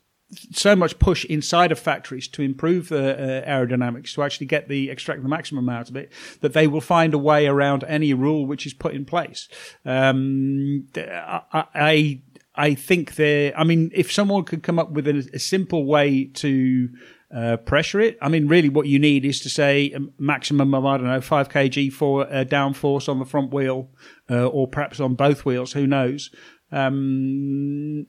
[0.53, 4.91] so much push inside of factories to improve the uh, aerodynamics to actually get the
[4.91, 8.47] extract the maximum out of it that they will find a way around any rule
[8.47, 9.49] which is put in place.
[9.85, 12.23] Um, I, I,
[12.55, 13.57] I think there.
[13.57, 16.89] I mean, if someone could come up with a, a simple way to
[17.35, 18.17] uh, pressure it.
[18.23, 21.49] I mean, really, what you need is to say maximum of I don't know five
[21.49, 23.91] kg for uh, downforce on the front wheel,
[24.31, 25.73] uh, or perhaps on both wheels.
[25.73, 26.31] Who knows?
[26.71, 28.07] Um,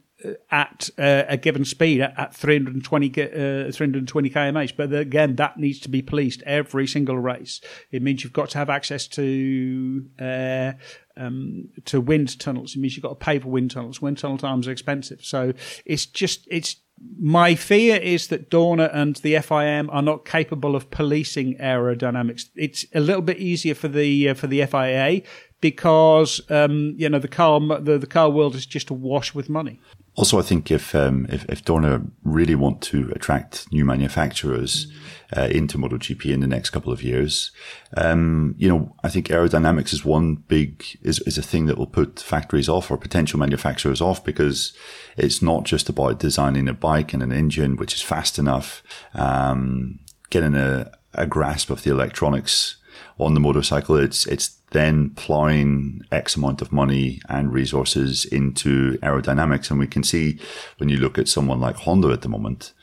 [0.51, 5.79] at uh, a given speed at, at 320 uh, 320 kmh but again that needs
[5.79, 7.61] to be policed every single race.
[7.91, 10.73] It means you've got to have access to uh,
[11.17, 12.75] um, to wind tunnels.
[12.75, 14.01] It means you've got to pay for wind tunnels.
[14.01, 15.23] Wind tunnel times are expensive.
[15.23, 15.53] So
[15.85, 16.77] it's just it's
[17.19, 22.49] my fear is that Dorna and the FIM are not capable of policing aerodynamics.
[22.55, 25.21] It's a little bit easier for the uh, for the FIA
[25.61, 29.79] because um, you know the car the, the car world is just awash with money.
[30.17, 34.87] Also, I think if um, if, if Dorna really want to attract new manufacturers
[35.35, 37.51] uh, into MotoGP in the next couple of years,
[37.97, 41.87] um, you know, I think aerodynamics is one big is is a thing that will
[41.87, 44.71] put factories off or potential manufacturers off because
[45.17, 48.83] it's not just about designing a bike and an engine which is fast enough,
[49.15, 49.99] um,
[50.29, 52.77] getting a, a grasp of the electronics
[53.19, 53.95] on the motorcycle.
[53.95, 60.03] It's it's then plowing X amount of money and resources into aerodynamics, and we can
[60.03, 60.39] see
[60.77, 62.73] when you look at someone like Honda at the moment,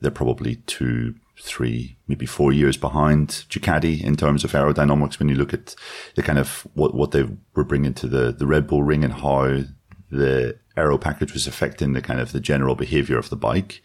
[0.00, 5.18] they're probably two, three, maybe four years behind Ducati in terms of aerodynamics.
[5.18, 5.74] When you look at
[6.16, 9.12] the kind of what what they were bringing to the the Red Bull Ring and
[9.12, 9.62] how
[10.10, 13.82] the aero package was affecting the kind of the general behavior of the bike.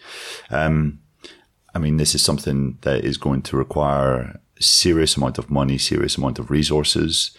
[0.49, 0.99] Um,
[1.75, 6.17] I mean, this is something that is going to require serious amount of money, serious
[6.17, 7.31] amount of resources.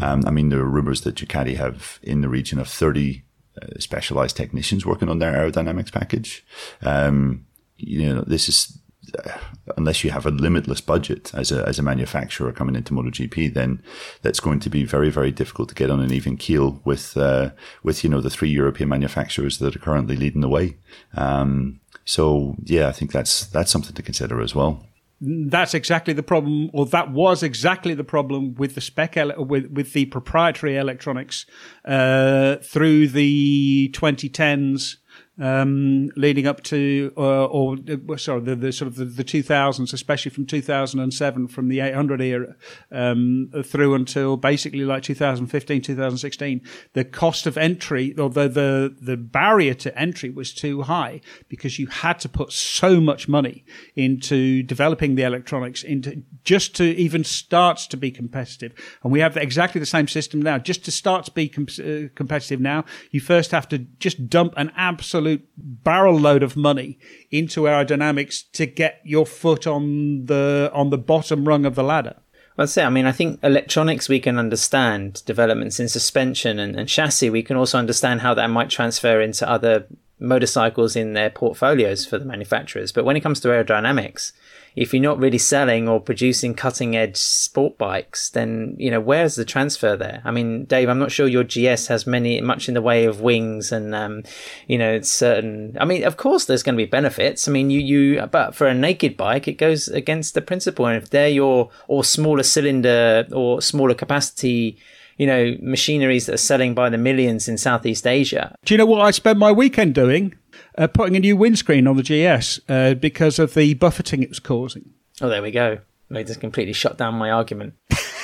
[0.00, 3.22] Um, I mean, there are rumors that Ducati have in the region of 30
[3.60, 6.44] uh, specialized technicians working on their aerodynamics package.
[6.82, 8.78] Um, you know, this is,
[9.18, 9.36] uh,
[9.76, 13.82] unless you have a limitless budget as a, as a manufacturer coming into MotoGP, then
[14.22, 17.50] that's going to be very, very difficult to get on an even keel with, uh,
[17.82, 20.76] with, you know, the three European manufacturers that are currently leading the way.
[21.14, 24.84] Um, so yeah, I think that's that's something to consider as well.
[25.24, 29.70] That's exactly the problem, or that was exactly the problem with the spec ele- with
[29.70, 31.46] with the proprietary electronics
[31.84, 34.96] uh, through the 2010s
[35.38, 39.92] um, leading up to, uh, or uh, sorry, the, the, sort of the, the 2000s,
[39.92, 42.54] especially from 2007, from the 800 era
[42.90, 46.60] um, through until basically like 2015, 2016,
[46.92, 51.78] the cost of entry or the, the the barrier to entry was too high because
[51.78, 53.64] you had to put so much money
[53.96, 58.72] into developing the electronics into just to even start to be competitive.
[59.02, 60.58] And we have exactly the same system now.
[60.58, 64.54] Just to start to be com- uh, competitive now, you first have to just dump
[64.56, 66.98] an absolute absolute barrel load of money
[67.30, 72.16] into aerodynamics to get your foot on the on the bottom rung of the ladder.
[72.56, 76.88] Well, say, I mean, I think electronics we can understand developments in suspension and, and
[76.88, 77.30] chassis.
[77.30, 79.86] We can also understand how that might transfer into other
[80.18, 82.92] motorcycles in their portfolios for the manufacturers.
[82.92, 84.32] But when it comes to aerodynamics,
[84.74, 89.34] if you're not really selling or producing cutting edge sport bikes, then, you know, where's
[89.34, 90.22] the transfer there?
[90.24, 93.20] I mean, Dave, I'm not sure your GS has many, much in the way of
[93.20, 94.22] wings and, um,
[94.66, 97.46] you know, certain, I mean, of course there's going to be benefits.
[97.46, 100.86] I mean, you, you, but for a naked bike, it goes against the principle.
[100.86, 104.78] And if they're your, or smaller cylinder or smaller capacity,
[105.18, 108.54] you know, machineries that are selling by the millions in Southeast Asia.
[108.64, 110.34] Do you know what I spend my weekend doing?
[110.78, 114.38] Uh, putting a new windscreen on the GS uh, because of the buffeting it was
[114.38, 114.90] causing.
[115.20, 115.78] Oh, there we go.
[116.10, 117.74] They just completely shut down my argument.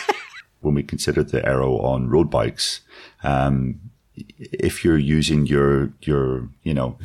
[0.60, 2.80] when we considered the aero on road bikes,
[3.22, 3.80] um,
[4.14, 6.98] if you're using your your you know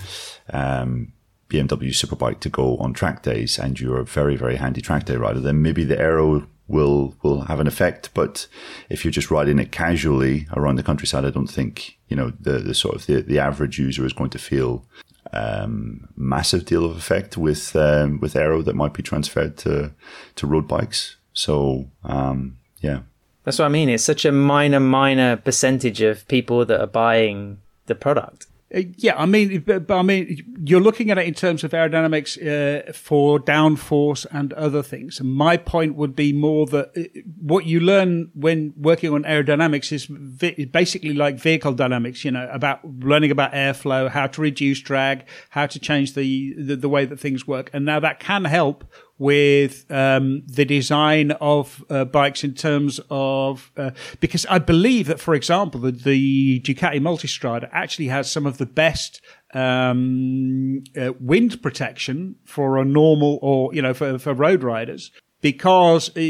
[0.51, 1.13] um,
[1.49, 5.15] BMW Superbike to go on track days and you're a very very handy track day
[5.15, 8.09] rider, then maybe the aero will will have an effect.
[8.13, 8.47] But
[8.89, 12.59] if you're just riding it casually around the countryside, I don't think you know the
[12.59, 14.85] the sort of the, the average user is going to feel
[15.33, 19.91] um, massive deal of effect with um, with aero that might be transferred to
[20.35, 21.17] to road bikes.
[21.33, 23.01] So um, yeah,
[23.43, 23.89] that's what I mean.
[23.89, 28.47] It's such a minor, minor percentage of people that are buying the product.
[28.73, 32.37] Yeah, I mean, but, but, I mean, you're looking at it in terms of aerodynamics
[32.41, 35.19] uh, for downforce and other things.
[35.19, 39.91] And my point would be more that uh, what you learn when working on aerodynamics
[39.91, 42.25] is vi- basically like vehicle dynamics.
[42.25, 46.75] You know, about learning about airflow, how to reduce drag, how to change the, the,
[46.75, 47.69] the way that things work.
[47.73, 48.85] And now that can help
[49.17, 55.19] with um, the design of uh, bikes in terms of uh, because I believe that,
[55.19, 59.21] for example, the, the Ducati Multistrada actually has some of the best
[59.53, 65.11] um, uh, wind protection for a normal or you know for for road riders
[65.43, 66.21] because uh,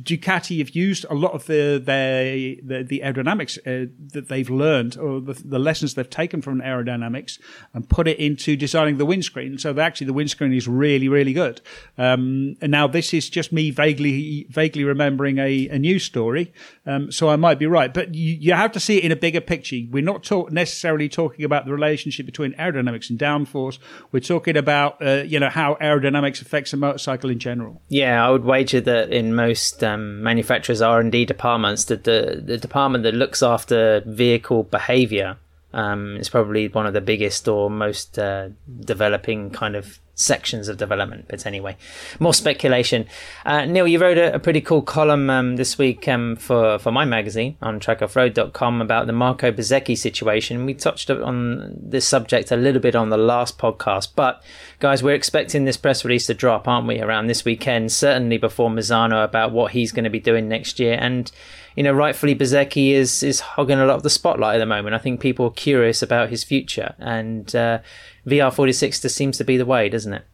[0.00, 4.98] Ducati have used a lot of the the, the, the aerodynamics uh, that they've learned
[4.98, 7.38] or the, the, lessons they've taken from aerodynamics
[7.72, 9.58] and put it into designing the windscreen.
[9.58, 11.60] So actually, the windscreen is really really good.
[11.96, 16.52] Um, and now this is just me vaguely vaguely remembering a, a news story,
[16.84, 17.94] um, so I might be right.
[17.94, 19.76] But you, you, have to see it in a bigger picture.
[19.88, 23.78] We're not talk- necessarily talking about the relationship between aerodynamics and downforce.
[24.10, 27.80] We're talking about uh, you know how aerodynamics affects a motorcycle in general.
[27.88, 32.58] Yeah would wager that in most um, manufacturers' R and D departments, that the the
[32.58, 35.36] department that looks after vehicle behavior
[35.72, 38.48] um, is probably one of the biggest or most uh,
[38.80, 41.26] developing kind of sections of development.
[41.28, 41.76] But anyway,
[42.18, 43.06] more speculation.
[43.44, 46.92] Uh, Neil, you wrote a, a pretty cool column um, this week um, for, for
[46.92, 50.64] my magazine on trackoffroad.com about the Marco Bezzecchi situation.
[50.64, 54.42] We touched on this subject a little bit on the last podcast, but
[54.78, 58.70] guys, we're expecting this press release to drop, aren't we, around this weekend, certainly before
[58.70, 60.96] Misano about what he's going to be doing next year.
[61.00, 61.30] And
[61.76, 64.94] you know, rightfully Bezzecchi is is hogging a lot of the spotlight at the moment.
[64.94, 67.78] I think people are curious about his future, and uh,
[68.26, 70.24] VR46 just seems to be the way, doesn't it?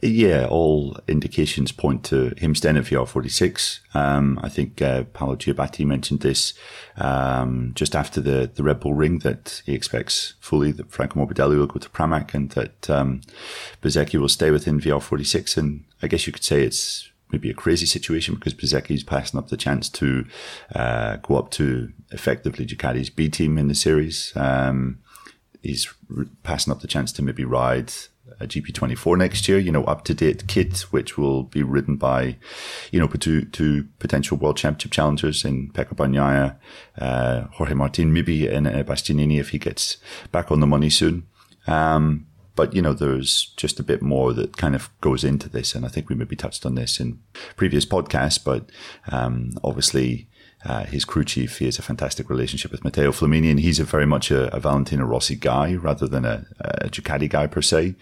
[0.00, 3.80] Yeah, all indications point to him staying at VR46.
[3.94, 6.54] Um, I think uh, Paolo Ciabatti mentioned this
[6.96, 11.58] um, just after the, the Red Bull Ring that he expects fully that Franco Morbidelli
[11.58, 13.22] will go to Pramac and that um,
[13.82, 15.56] will stay within VR46.
[15.56, 19.48] And I guess you could say it's maybe a crazy situation because Bezzecchi's passing up
[19.48, 20.26] the chance to
[20.74, 24.32] uh, go up to effectively Ducati's B team in the series.
[24.36, 24.98] Um,
[25.62, 25.92] he's
[26.42, 27.92] passing up the chance to maybe ride
[28.40, 32.36] a GP24 next year, you know, up to date kit, which will be ridden by,
[32.92, 36.56] you know, two, two potential world championship challengers in Pecco Bagnaia,
[36.98, 39.96] uh, Jorge Martin, maybe and uh, Bastianini if he gets
[40.30, 41.26] back on the money soon.
[41.66, 42.26] Um,
[42.58, 45.86] but you know, there's just a bit more that kind of goes into this, and
[45.86, 47.20] I think we maybe touched on this in
[47.54, 48.42] previous podcasts.
[48.42, 48.68] But
[49.12, 50.28] um, obviously,
[50.64, 53.84] uh, his crew chief, he has a fantastic relationship with Matteo Flamigni, and he's a
[53.84, 57.94] very much a, a Valentino Rossi guy rather than a, a Ducati guy per se.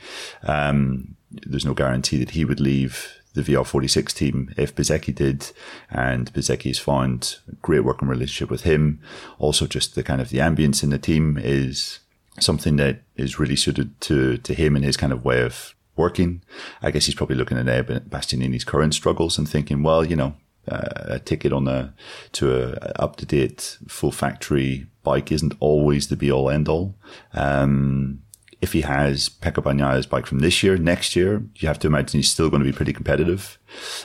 [0.45, 5.53] Um, there's no guarantee that he would leave the VR46 team if Bezzecchi did,
[5.91, 9.03] and Bezzecchi's found great working relationship with him.
[9.39, 11.99] Also, just the kind of the ambience in the team is
[12.41, 16.43] something that is really suited to to him and his kind of way of working.
[16.83, 17.67] I guess he's probably looking at
[18.11, 20.35] Bastianini's current struggles and thinking, well, you know,
[20.69, 21.95] a ticket on a
[22.33, 26.97] to a up to date full factory bike isn't always the be all end all.
[27.33, 28.23] Um,
[28.63, 32.19] if he has Pecco Bagnaia's bike from this year, next year, you have to imagine
[32.19, 33.59] he's still going to be pretty competitive.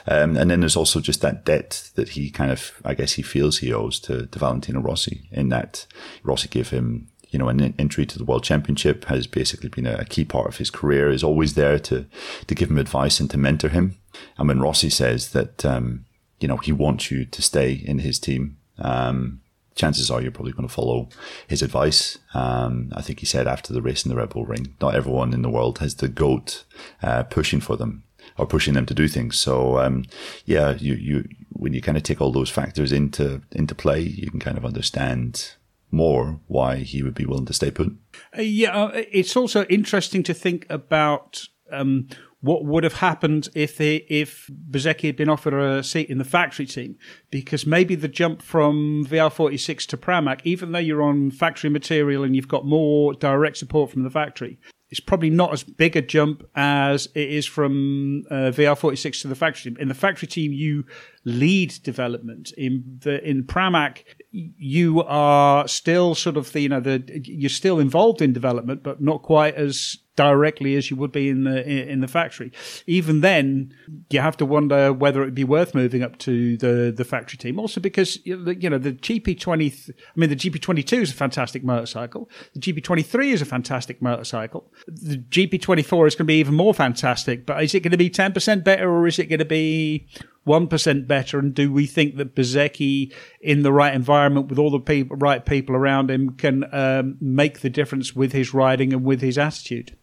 [0.06, 3.22] Um, and then there's also just that debt that he kind of, I guess he
[3.22, 5.88] feels he owes to, to Valentino Rossi in that
[6.24, 10.06] Rossi gave him, you know, an entry to the world championship has basically been a,
[10.06, 12.06] key part of his career, is always there to,
[12.48, 13.96] to give him advice and to mentor him.
[14.38, 16.06] And when Rossi says that, um,
[16.42, 18.58] you know, he wants you to stay in his team.
[18.78, 19.42] Um,
[19.76, 21.08] chances are you're probably going to follow
[21.48, 22.18] his advice.
[22.34, 25.34] Um, I think he said after the race in the Red Bull Ring, not everyone
[25.34, 26.66] in the world has the goat
[27.02, 28.04] uh, pushing for them
[28.38, 29.40] or pushing them to do things.
[29.40, 30.06] So um,
[30.46, 34.30] yeah, you you when you kind of take all those factors into into play, you
[34.30, 35.56] can kind of understand
[35.92, 37.94] more why he would be willing to stay put.
[38.38, 42.08] Uh, yeah, uh, it's also interesting to think about um,
[42.42, 46.24] what would have happened if they, if Bezzecchi had been offered a seat in the
[46.24, 46.98] factory team?
[47.30, 52.36] Because maybe the jump from VR46 to Pramac, even though you're on factory material and
[52.36, 56.44] you've got more direct support from the factory, it's probably not as big a jump
[56.56, 59.80] as it is from uh, VR46 to the factory team.
[59.80, 60.86] In the factory team, you
[61.24, 62.52] lead development.
[62.58, 67.80] In the in Pramac, you are still sort of the you know the you're still
[67.80, 72.02] involved in development, but not quite as directly as you would be in the in
[72.02, 72.52] the factory.
[72.86, 73.74] Even then,
[74.10, 77.60] you have to wonder whether it'd be worth moving up to the the factory team.
[77.60, 78.38] Also, because you
[78.70, 82.30] know the GP20, I mean the GP22 is a fantastic motorcycle.
[82.54, 84.72] The GP23 is a fantastic motorcycle.
[84.88, 87.46] The GP24 is going to be even more fantastic.
[87.46, 90.08] But is it going to be ten percent better, or is it going to be
[90.48, 91.40] 1% better?
[91.40, 95.76] And do we think that Bezzecchi, in the right environment with all the right people
[95.76, 99.96] around him, can um, make the difference with his riding and with his attitude?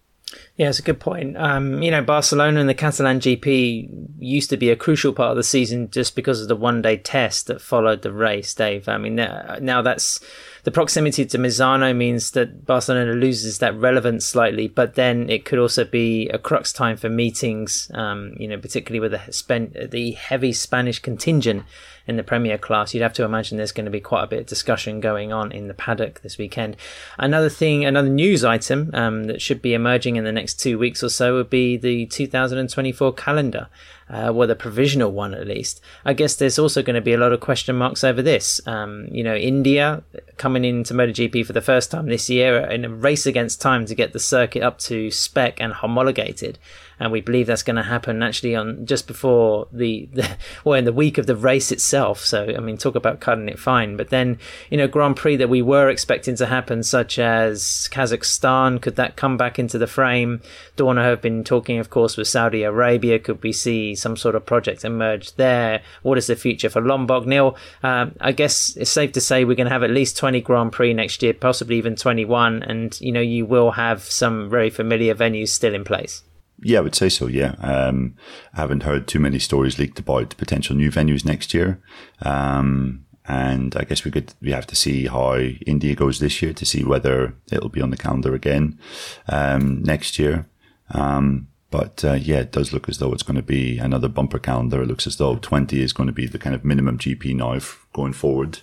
[0.56, 1.36] Yeah, it's a good point.
[1.36, 5.36] Um, you know, Barcelona and the Catalan GP used to be a crucial part of
[5.36, 8.88] the season just because of the one day test that followed the race, Dave.
[8.88, 10.20] I mean, now that's
[10.64, 15.58] the proximity to Misano means that Barcelona loses that relevance slightly, but then it could
[15.58, 20.52] also be a crux time for meetings, um, you know, particularly with the, the heavy
[20.52, 21.64] Spanish contingent
[22.08, 24.40] in the Premier class, you'd have to imagine there's going to be quite a bit
[24.40, 26.74] of discussion going on in the paddock this weekend.
[27.18, 31.02] Another thing, another news item um, that should be emerging in the next two weeks
[31.02, 33.68] or so would be the 2024 calendar.
[34.10, 35.80] Uh, well, the provisional one at least.
[36.04, 38.60] I guess there's also going to be a lot of question marks over this.
[38.66, 40.02] Um, you know, India
[40.36, 43.94] coming into MotoGP for the first time this year in a race against time to
[43.94, 46.58] get the circuit up to spec and homologated
[47.00, 50.84] and we believe that's going to happen actually on just before the, the well in
[50.84, 52.24] the week of the race itself.
[52.24, 53.96] So I mean, talk about cutting it fine.
[53.96, 54.38] But then
[54.70, 59.16] you know, Grand Prix that we were expecting to happen, such as Kazakhstan, could that
[59.16, 60.40] come back into the frame?
[60.76, 63.18] Dorna have been talking, of course, with Saudi Arabia.
[63.18, 65.82] Could we see some sort of project emerge there?
[66.02, 67.26] What is the future for Lombok?
[67.26, 70.40] Neil, um, I guess it's safe to say we're going to have at least 20
[70.40, 72.62] Grand Prix next year, possibly even 21.
[72.62, 76.22] And, you know, you will have some very familiar venues still in place.
[76.60, 77.26] Yeah, I would say so.
[77.26, 78.16] Yeah, um,
[78.52, 81.80] I haven't heard too many stories leaked about potential new venues next year,
[82.22, 86.52] um, and I guess we could we have to see how India goes this year
[86.52, 88.78] to see whether it'll be on the calendar again
[89.28, 90.46] um, next year.
[90.90, 94.38] Um, but uh, yeah, it does look as though it's going to be another bumper
[94.38, 94.82] calendar.
[94.82, 97.58] It looks as though 20 is going to be the kind of minimum GP now
[97.92, 98.60] going forward.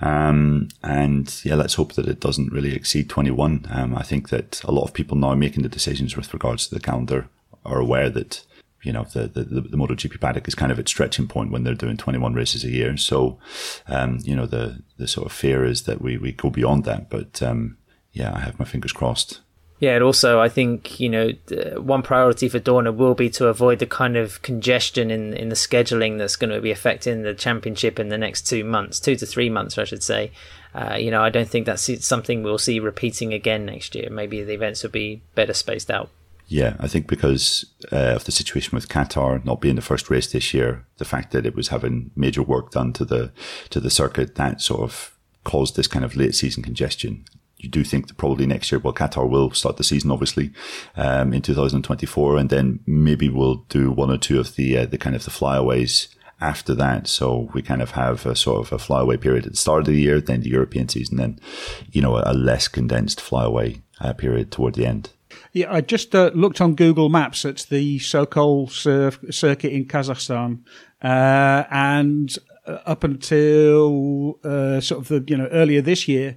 [0.00, 3.66] Um, and yeah, let's hope that it doesn't really exceed 21.
[3.70, 6.74] Um, I think that a lot of people now making the decisions with regards to
[6.74, 7.28] the calendar
[7.64, 8.44] are aware that
[8.82, 11.74] you know, the, the, the MotoGP paddock is kind of at stretching point when they're
[11.74, 12.96] doing 21 races a year.
[12.96, 13.38] So,
[13.86, 17.10] um, you know, the, the sort of fear is that we, we go beyond that.
[17.10, 17.76] But, um,
[18.12, 19.40] yeah, I have my fingers crossed.
[19.80, 21.30] Yeah, and also I think you know
[21.80, 25.54] one priority for Dorna will be to avoid the kind of congestion in in the
[25.54, 29.26] scheduling that's going to be affecting the championship in the next two months, two to
[29.26, 30.32] three months, I should say.
[30.74, 34.08] Uh, you know, I don't think that's something we'll see repeating again next year.
[34.10, 36.10] Maybe the events will be better spaced out.
[36.46, 40.30] Yeah, I think because uh, of the situation with Qatar not being the first race
[40.30, 43.32] this year, the fact that it was having major work done to the
[43.70, 47.24] to the circuit, that sort of caused this kind of late season congestion
[47.62, 50.50] you do think that probably next year, well, Qatar will start the season obviously
[50.96, 54.98] um, in 2024, and then maybe we'll do one or two of the uh, the
[54.98, 56.08] kind of the flyaways
[56.40, 57.06] after that.
[57.06, 59.86] So we kind of have a sort of a flyaway period at the start of
[59.86, 61.38] the year, then the European season, then
[61.92, 65.10] you know a less condensed flyaway uh, period toward the end.
[65.52, 70.60] Yeah, I just uh, looked on Google Maps at the Sokol circuit in Kazakhstan,
[71.02, 72.36] uh, and
[72.66, 76.36] uh, up until uh, sort of the you know earlier this year,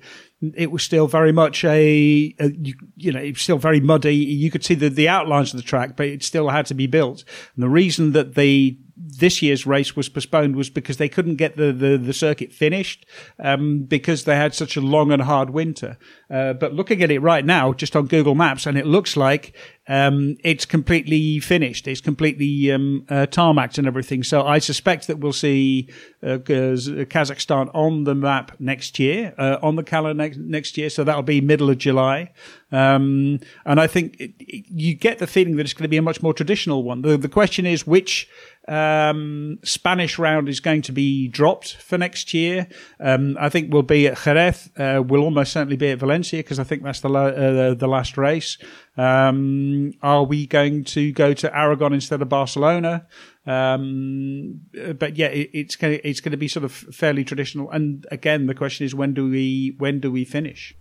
[0.56, 4.16] it was still very much a, a you, you, know, it was still very muddy.
[4.16, 6.88] You could see the, the outlines of the track, but it still had to be
[6.88, 7.24] built.
[7.56, 11.58] And the reason that they this year's race was postponed was because they couldn't get
[11.58, 13.06] the, the, the circuit finished
[13.40, 15.98] um, because they had such a long and hard winter.
[16.30, 19.56] Uh, but looking at it right now, just on Google Maps, and it looks like
[19.88, 21.88] um, it's completely finished.
[21.88, 24.24] It's completely um, uh, tarmacked and everything.
[24.24, 25.90] So I suspect that we'll see
[26.22, 30.90] uh, Kazakhstan on the map next year, uh, on the calendar next, next year.
[30.90, 32.32] So that'll be middle of July.
[32.72, 35.98] Um, and I think it, it, you get the feeling that it's going to be
[35.98, 37.02] a much more traditional one.
[37.02, 38.28] The, the question is which
[38.68, 42.68] um, Spanish round is going to be dropped for next year.
[43.00, 44.70] Um, I think we'll be at Jerez.
[44.78, 47.88] Uh, we'll almost certainly be at Valencia because I think that's the la- uh, the
[47.88, 48.58] last race.
[48.96, 53.06] Um, are we going to go to Aragon instead of Barcelona?
[53.46, 54.62] Um,
[54.98, 57.70] but yeah, it, it's going it's going to be sort of fairly traditional.
[57.70, 60.74] And again, the question is when do we when do we finish?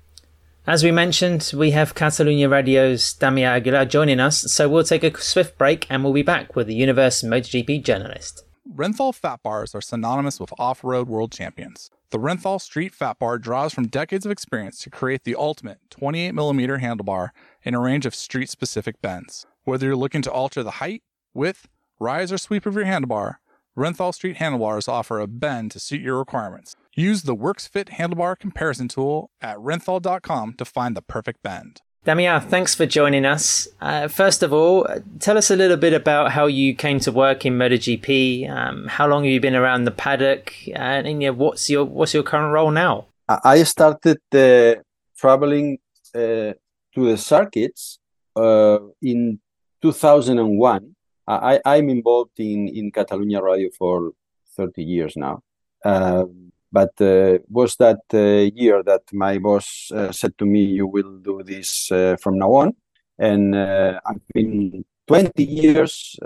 [0.65, 5.21] As we mentioned, we have Catalunya Radio's Damia Aguilar joining us, so we'll take a
[5.21, 8.45] swift break and we'll be back with the Universe MotoGP journalist.
[8.73, 11.91] Renthal fat bars are synonymous with off road world champions.
[12.11, 16.81] The Renthal Street Fat Bar draws from decades of experience to create the ultimate 28mm
[16.81, 17.31] handlebar
[17.65, 19.47] in a range of street specific bends.
[19.65, 21.03] Whether you're looking to alter the height,
[21.35, 21.67] width,
[21.99, 23.39] rise, or sweep of your handlebar,
[23.77, 26.77] Renthal Street handlebars offer a bend to suit your requirements.
[26.95, 31.81] Use the WorksFit handlebar comparison tool at renthal.com to find the perfect bend.
[32.05, 33.69] Damia, thanks for joining us.
[33.81, 34.87] Uh, first of all,
[35.21, 38.51] tell us a little bit about how you came to work in MotoGP.
[38.51, 42.13] Um, how long have you been around the paddock, and, and yeah, what's your what's
[42.13, 43.07] your current role now?
[43.29, 44.83] I started uh,
[45.17, 45.79] traveling
[46.15, 46.57] uh, to
[46.97, 48.01] the circuits
[48.35, 49.39] uh, in
[49.81, 50.95] 2001
[51.27, 54.13] I, I'm involved in, in Catalunya Radio for
[54.57, 55.43] 30 years now.
[55.85, 56.25] Uh,
[56.73, 61.19] but uh, was that uh, year that my boss uh, said to me, "You will
[61.19, 62.73] do this uh, from now on,"
[63.19, 66.17] and uh, I've been 20 years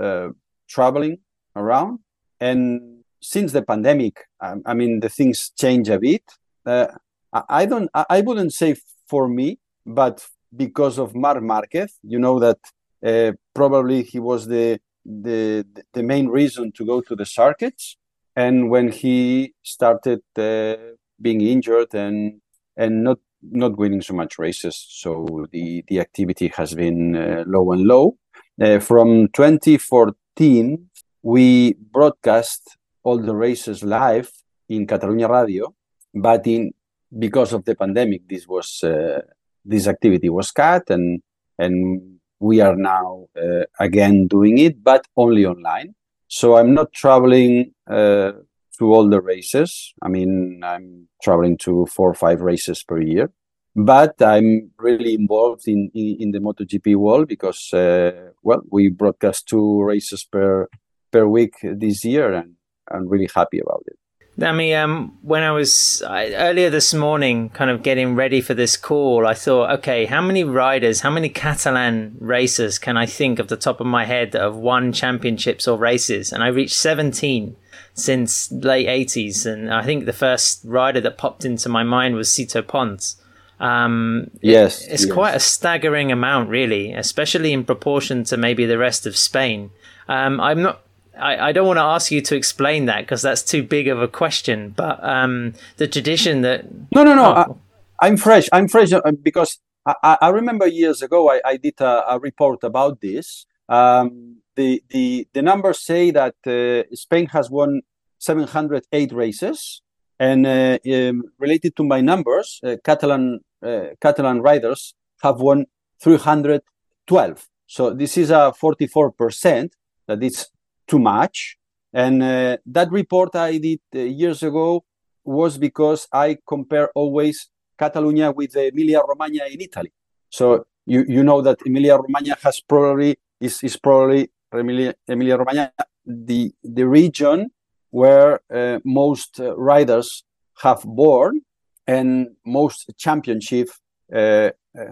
[0.69, 1.19] traveling
[1.57, 1.99] around.
[2.41, 6.23] And since the pandemic, I, I mean, the things change a bit.
[6.65, 7.91] I don't.
[7.95, 8.77] I wouldn't say
[9.09, 15.67] for me, but because of Marc Marquez, you know that probably he was the the
[15.93, 17.97] the main reason to go to the circuits.
[18.37, 20.77] And when he started uh,
[21.21, 22.41] being injured and
[22.77, 27.73] and not not winning so much races, so the the activity has been uh, low
[27.73, 28.17] and low.
[28.61, 30.89] Uh, from 2014,
[31.23, 34.31] we broadcast all the races live
[34.69, 35.75] in Catalunya Radio,
[36.15, 36.73] but in
[37.19, 39.21] because of the pandemic, this was uh,
[39.65, 41.23] this activity was cut and
[41.59, 45.95] and we are now uh, again doing it, but only online.
[46.29, 48.33] So I'm not traveling uh,
[48.79, 49.95] to all the races.
[50.03, 53.31] I mean, I'm traveling to four or five races per year,
[53.75, 59.49] but I'm really involved in in, in the MotoGP world because uh, well, we broadcast
[59.49, 60.69] two races per
[61.13, 62.55] per week this year, and
[62.91, 63.99] I'm really happy about it.
[64.43, 68.53] I mean, um, when I was I, earlier this morning, kind of getting ready for
[68.53, 73.39] this call, I thought, okay, how many riders, how many Catalan racers can I think
[73.39, 76.33] of the top of my head that have won championships or races?
[76.33, 77.57] And I reached 17
[77.95, 79.47] since late 80s.
[79.47, 83.17] And I think the first rider that popped into my mind was Sito Pons.
[83.59, 84.83] Um, yes.
[84.83, 85.13] It, it's yes.
[85.13, 89.71] quite a staggering amount, really, especially in proportion to maybe the rest of Spain.
[90.09, 90.83] Um, I'm not
[91.19, 94.01] I, I don't want to ask you to explain that because that's too big of
[94.01, 94.75] a question.
[94.77, 97.59] But um, the tradition that no, no, no, oh.
[98.01, 98.49] I, am fresh.
[98.53, 102.65] I'm fresh uh, because I, I remember years ago I, I did a, a, report
[102.65, 103.47] about this.
[103.69, 107.83] Um, the, the, the numbers say that uh, Spain has won
[108.19, 109.83] 708 races.
[110.19, 115.67] And uh, um, related to my numbers, uh, Catalan, uh, Catalan riders have won
[116.03, 117.47] 312.
[117.67, 119.71] So this is a 44%
[120.07, 120.47] that is
[120.87, 121.57] too much.
[121.93, 124.85] And uh, that report I did uh, years ago
[125.25, 129.93] was because I compare always Catalonia with Emilia Romagna in Italy.
[130.31, 135.73] So you, you know that Emilia Romagna has probably is, is probably Emilia, Romagna
[136.07, 137.51] the the region
[137.91, 140.25] where uh, most uh, riders
[140.63, 141.41] have born
[141.87, 143.69] and most championship
[144.15, 144.51] uh,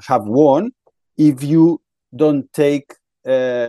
[0.09, 0.73] have won.
[1.17, 1.81] If you
[2.15, 2.95] don't take
[3.27, 3.69] uh,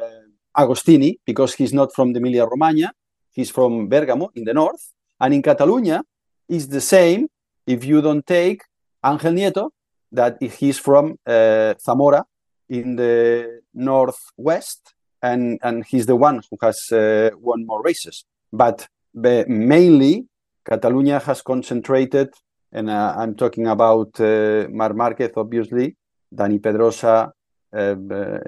[0.58, 2.92] Agostini because he's not from the Emilia Romagna,
[3.32, 6.04] he's from Bergamo in the north, and in Catalonia
[6.48, 7.28] it's the same.
[7.66, 8.62] If you don't take
[9.04, 9.72] Angel Nieto,
[10.12, 12.24] that he's from uh, Zamora
[12.70, 18.26] in the northwest, and and he's the one who has uh, won more races.
[18.52, 20.26] But mainly,
[20.64, 22.30] Catalonia has concentrated,
[22.72, 25.96] and uh, I'm talking about uh, Marc Marquez, obviously,
[26.34, 27.32] Dani Pedrosa,
[27.74, 27.96] uh, uh,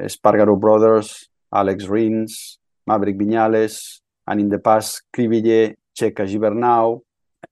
[0.07, 7.01] Espargaro brothers, Alex Rins, Maverick Viñales, and in the past, Crivillé, Checa Gibernau,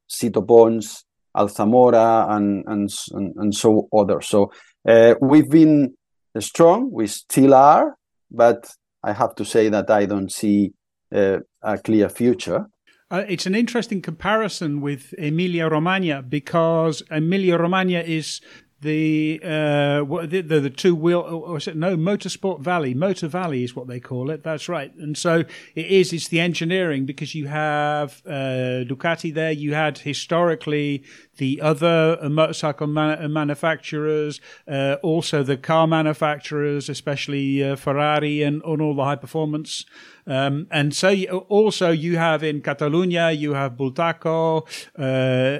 [0.09, 2.89] Sito Pons, Alzamora, and, and,
[3.37, 4.27] and, so others.
[4.27, 4.51] So
[4.87, 5.95] uh, we've been
[6.39, 7.95] strong, we still are,
[8.31, 8.69] but
[9.03, 10.73] I have to say that I don't see
[11.13, 12.65] uh, a clear future.
[13.11, 18.41] Uh, it's an interesting comparison with Emilia Romagna because Emilia Romagna is
[18.85, 22.93] the uh, the, the, the two wheel or is it no motorsport valley.
[22.93, 24.43] Motor valley is what they call it.
[24.43, 24.95] That's right.
[24.95, 29.51] And so it is it's the engineering because you have uh, Ducati there.
[29.51, 31.03] You had historically
[31.37, 38.43] the other uh, motorcycle man- uh, manufacturers uh, also the car manufacturers especially uh, Ferrari
[38.43, 39.85] and, and all the high performance.
[40.27, 44.65] Um, and so you, also you have in Catalonia you have Bultaco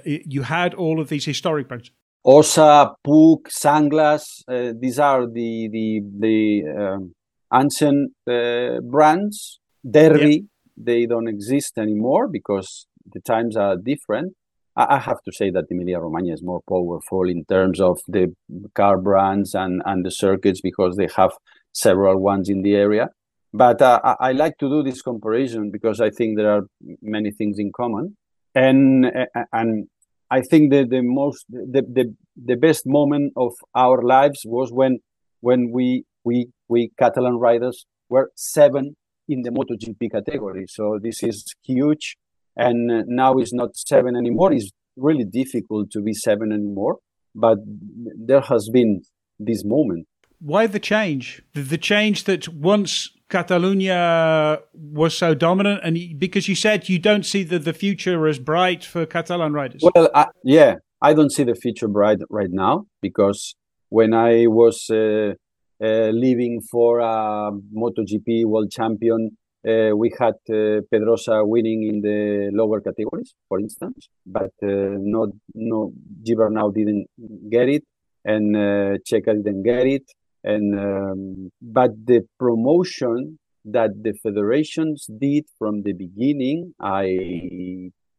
[0.05, 1.89] you had all of these historic brands
[2.25, 7.13] Ossa, Puig, Sanglas, uh, these are the the the um,
[7.53, 9.59] ancient uh, brands.
[9.87, 10.43] Derby, yep.
[10.75, 14.33] they don't exist anymore because the times are different.
[14.75, 17.99] I, I have to say that the Emilia Romagna is more powerful in terms of
[18.07, 18.33] the
[18.73, 21.33] car brands and and the circuits because they have
[21.73, 23.09] several ones in the area.
[23.53, 26.63] But uh, I, I like to do this comparison because I think there are
[27.03, 28.17] many things in common,
[28.55, 29.11] and
[29.53, 29.87] and
[30.37, 32.05] I think the the most the, the
[32.51, 33.51] the best moment of
[33.85, 34.93] our lives was when
[35.47, 35.87] when we
[36.27, 37.77] we we Catalan riders
[38.13, 38.95] were seven
[39.33, 40.65] in the MotoGP category.
[40.77, 41.37] So this is
[41.69, 42.05] huge,
[42.65, 44.51] and uh, now it's not seven anymore.
[44.57, 44.71] It's
[45.07, 46.95] really difficult to be seven anymore.
[47.33, 47.59] But
[48.29, 48.91] there has been
[49.47, 50.07] this moment.
[50.39, 51.25] Why the change?
[51.53, 57.43] The change that once Catalonia was so dominant, and because you said you don't see
[57.43, 59.81] the, the future as bright for Catalan riders.
[59.81, 63.55] Well, I, yeah, I don't see the future bright right now because
[63.89, 65.33] when I was uh,
[65.83, 72.51] uh, leaving for a MotoGP World Champion, uh, we had uh, Pedrosa winning in the
[72.53, 75.91] lower categories, for instance, but uh, not no
[76.23, 77.07] Gibernau didn't
[77.49, 77.83] get it,
[78.23, 80.03] and uh, Checa didn't get it
[80.45, 87.07] and um, but the promotion that the federations did from the beginning i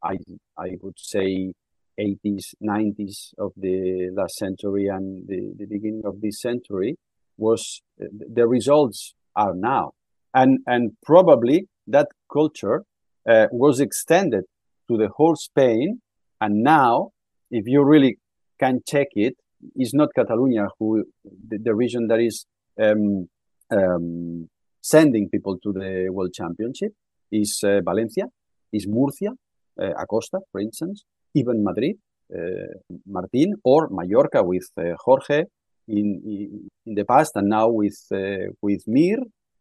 [0.02, 0.16] i
[0.58, 1.52] i would say
[1.98, 6.96] 80s 90s of the last century and the, the beginning of this century
[7.38, 9.92] was the results are now.
[10.34, 12.84] And and probably that culture
[13.28, 14.44] uh, was extended
[14.88, 16.00] to the whole spain.
[16.40, 17.10] And now
[17.50, 18.18] if you really
[18.58, 19.36] can check it
[19.74, 22.46] is not Catalonia who the, the region that is
[22.80, 23.28] um,
[23.70, 24.48] um,
[24.80, 26.92] sending people to the World Championship
[27.32, 28.26] is uh, Valencia,
[28.72, 29.32] is Murcia,
[29.80, 31.04] uh, Acosta, for instance,
[31.34, 31.96] even Madrid,
[32.34, 32.38] uh,
[33.06, 35.44] Martin, or Mallorca with uh, Jorge
[35.88, 39.18] in, in, the past, and now with uh, with Mir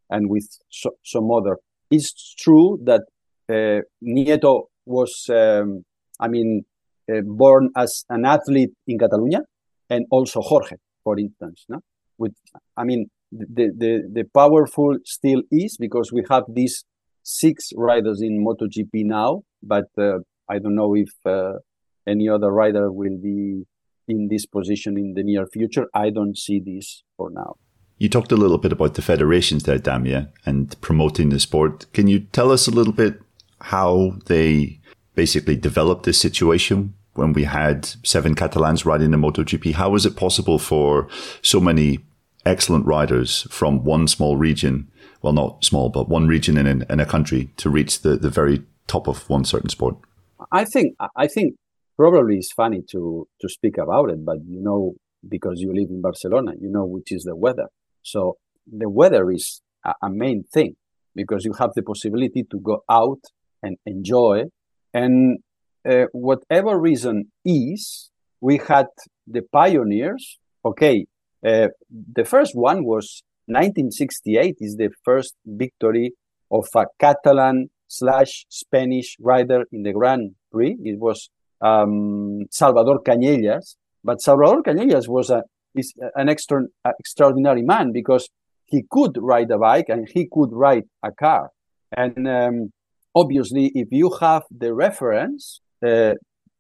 [0.10, 1.58] and with so, some other.
[1.90, 3.02] It's true that
[4.04, 5.84] Nieto was, um,
[6.20, 6.66] I mean,
[7.08, 9.42] born as an athlete in Catalonia,
[9.90, 11.66] and also Jorge, for instance.
[11.70, 11.80] No?
[12.18, 12.34] With,
[12.78, 16.86] I mean, the, the, the powerful still is because we have these
[17.24, 20.20] six riders in MotoGP now, but uh,
[20.50, 21.54] I don't know if uh,
[22.08, 23.64] any other rider will be
[24.08, 25.88] in this position in the near future.
[25.94, 27.56] I don't see this for now.
[27.98, 31.86] You talked a little bit about the federations there, Damia, and promoting the sport.
[31.94, 33.22] Can you tell us a little bit
[33.62, 34.80] how they
[35.16, 39.74] basically developed this situation when we had seven Catalans riding the MotoGP.
[39.74, 41.08] How was it possible for
[41.42, 42.00] so many
[42.46, 44.92] excellent riders from one small region,
[45.22, 48.62] well, not small, but one region in, in a country to reach the, the very
[48.88, 49.96] top of one certain sport?
[50.52, 51.56] I think I think
[51.98, 54.96] probably it's funny to to speak about it, but you know
[55.28, 57.68] because you live in Barcelona, you know which is the weather.
[58.04, 58.38] So
[58.68, 60.76] the weather is a, a main thing
[61.16, 63.22] because you have the possibility to go out
[63.64, 64.44] and enjoy.
[64.94, 65.40] And
[65.90, 68.10] uh, whatever reason is,
[68.42, 68.88] we had
[69.28, 70.38] the pioneers.
[70.64, 71.06] Okay,
[71.46, 71.68] uh,
[72.14, 76.14] the first one was 1968 is the first victory
[76.52, 80.76] of a Catalan slash Spanish rider in the Grand Prix.
[80.84, 81.30] It was
[81.62, 85.44] um, Salvador Cañellas, but Salvador Cañellas was a,
[85.76, 86.64] is an extra,
[87.00, 88.30] extraordinary man because
[88.66, 91.52] he could ride a bike and he could ride a car.
[91.96, 92.74] And um,
[93.14, 96.14] obviously, if you have the reference, uh,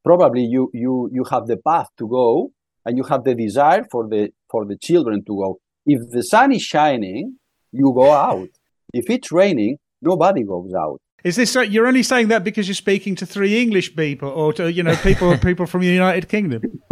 [0.03, 2.51] probably you you you have the path to go,
[2.85, 5.59] and you have the desire for the for the children to go.
[5.85, 7.37] If the sun is shining,
[7.71, 8.49] you go out.
[8.93, 10.99] If it's raining, nobody goes out.
[11.23, 14.71] Is this you're only saying that because you're speaking to three English people, or to
[14.71, 16.61] you know people people from the United Kingdom?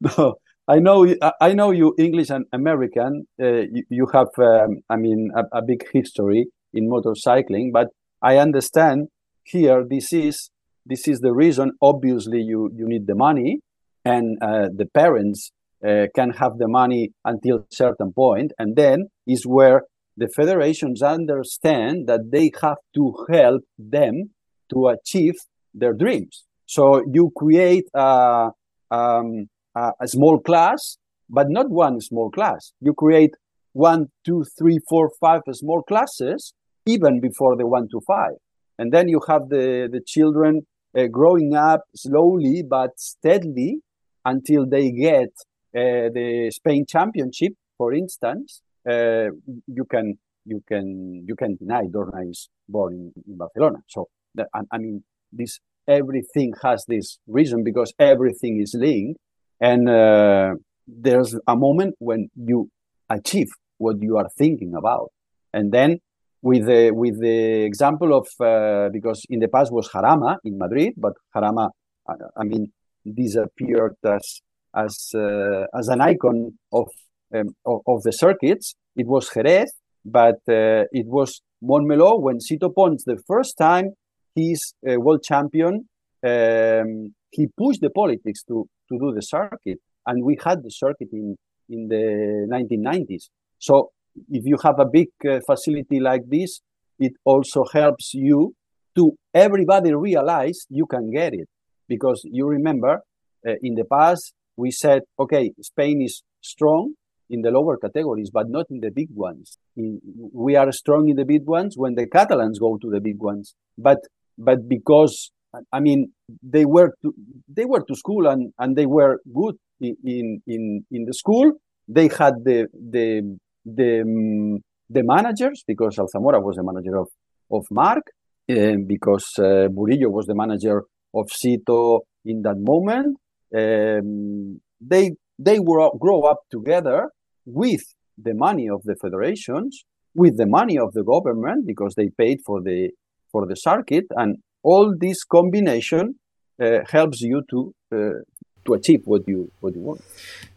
[0.00, 0.34] no,
[0.66, 3.26] I know I know you English and American.
[3.40, 7.88] Uh, you, you, have um, I mean a, a, big history in motorcycling, but
[8.22, 9.08] I understand
[9.44, 10.48] here this is
[10.86, 11.72] this is the reason.
[11.80, 13.60] Obviously, you you need the money,
[14.04, 15.52] and uh, the parents
[15.86, 19.82] uh, can have the money until a certain point, and then is where
[20.16, 24.30] the federations understand that they have to help them
[24.70, 25.34] to achieve
[25.74, 26.44] their dreams.
[26.66, 28.50] So you create a,
[28.90, 32.72] um, a, a small class, but not one small class.
[32.80, 33.34] You create
[33.72, 36.54] one, two, three, four, five small classes
[36.86, 38.32] even before the one to five.
[38.78, 40.66] And then you have the, the children
[40.96, 43.80] uh, growing up slowly but steadily
[44.24, 45.30] until they get
[45.74, 49.28] uh, the Spain championship, for instance, uh,
[49.66, 53.78] you can you can you can deny Dorna is born in, in Barcelona.
[53.88, 59.18] So the, I, I, mean, this everything has this reason because everything is linked,
[59.60, 60.54] and uh,
[60.86, 62.68] there's a moment when you
[63.08, 65.10] achieve what you are thinking about,
[65.52, 66.00] and then
[66.42, 70.94] with the with the example of uh, because in the past was Jarama in Madrid,
[70.96, 71.70] but Jarama,
[72.08, 72.72] I, I mean,
[73.10, 74.40] disappeared as
[74.74, 76.88] as uh, as an icon of
[77.34, 78.74] um, of, of, the circuits.
[78.96, 79.72] It was Jerez,
[80.04, 83.90] but uh, it was Montmeló when Sito Pons, the first time
[84.34, 85.88] he's a world champion,
[86.24, 89.78] um, he pushed the politics to, to do the circuit.
[90.06, 91.36] And we had the circuit in,
[91.68, 93.28] in the 1990s.
[93.58, 93.92] So
[94.30, 96.60] if you have a big uh, facility like this,
[96.98, 98.54] it also helps you
[98.94, 101.48] to everybody realize you can get it.
[101.88, 103.00] Because you remember
[103.46, 106.94] uh, in the past, we said, okay, Spain is strong,
[107.32, 109.58] in the lower categories, but not in the big ones.
[109.76, 110.00] In,
[110.32, 113.54] we are strong in the big ones when the Catalans go to the big ones,
[113.76, 113.98] but
[114.38, 115.32] but because
[115.72, 117.14] I mean they were to,
[117.48, 121.52] they were to school and, and they were good in, in in in the school.
[121.88, 127.08] They had the the the the managers because Alzamora was the manager of
[127.50, 128.04] of Marc,
[128.50, 130.84] uh, because uh, Burillo was the manager
[131.14, 133.18] of Sito in that moment.
[133.54, 137.10] Um, they they were grow up together
[137.44, 137.82] with
[138.18, 139.84] the money of the federations,
[140.14, 142.90] with the money of the government because they paid for the
[143.30, 146.14] for the circuit, and all this combination
[146.62, 148.20] uh, helps you to uh,
[148.64, 150.02] to achieve what you what you want.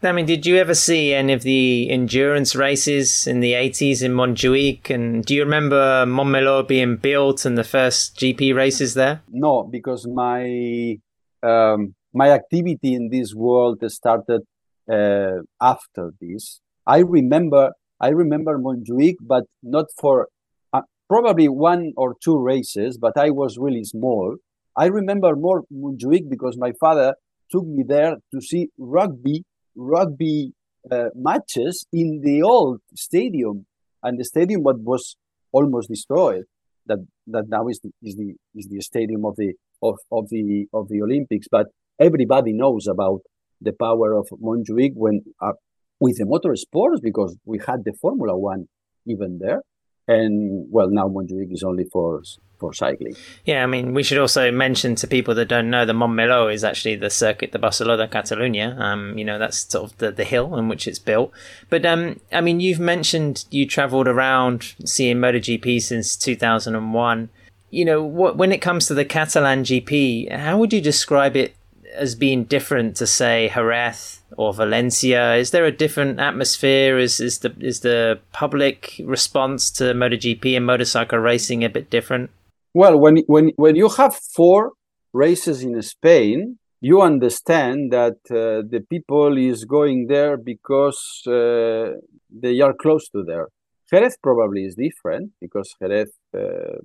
[0.02, 4.12] I mean, did you ever see any of the endurance races in the eighties in
[4.12, 4.90] Montjuic?
[4.90, 9.22] And do you remember Montmeló being built and the first GP races there?
[9.28, 10.96] No, because my
[11.42, 14.42] um, my activity in this world started
[14.90, 16.60] uh, after this.
[16.86, 20.28] I remember I remember Montjuic, but not for
[20.72, 24.36] uh, probably one or two races, but I was really small.
[24.76, 27.14] I remember more Montjuic because my father
[27.50, 29.44] took me there to see rugby
[29.76, 30.52] rugby
[30.90, 33.66] uh, matches in the old stadium,
[34.02, 35.16] and the stadium what was
[35.52, 36.44] almost destroyed.
[36.86, 40.66] That that now is the, is the is the stadium of the of, of the
[40.72, 41.48] of the Olympics.
[41.50, 41.66] But
[41.98, 43.20] everybody knows about
[43.60, 45.52] the power of Montjuic when uh,
[45.98, 48.68] with the motor sports because we had the Formula One
[49.06, 49.62] even there.
[50.08, 52.22] And well, now Montjuic is only for
[52.58, 53.14] for cycling.
[53.44, 56.64] Yeah, I mean, we should also mention to people that don't know that Montmeló is
[56.64, 58.78] actually the circuit de Barcelona Catalunya.
[58.78, 61.32] Um, you know, that's sort of the, the hill on which it's built.
[61.68, 67.28] But um, I mean, you've mentioned you travelled around seeing MotoGP since 2001.
[67.70, 71.56] You know, what, when it comes to the Catalan GP, how would you describe it
[71.94, 75.34] as being different to say Jerez or Valencia?
[75.36, 76.98] Is there a different atmosphere?
[76.98, 82.30] Is is the is the public response to MotoGP and motorcycle racing a bit different?
[82.74, 84.72] Well, when when when you have four
[85.12, 91.92] races in Spain, you understand that uh, the people is going there because uh,
[92.30, 93.48] they are close to there.
[93.90, 96.78] Jerez probably is different because Jerez, uh,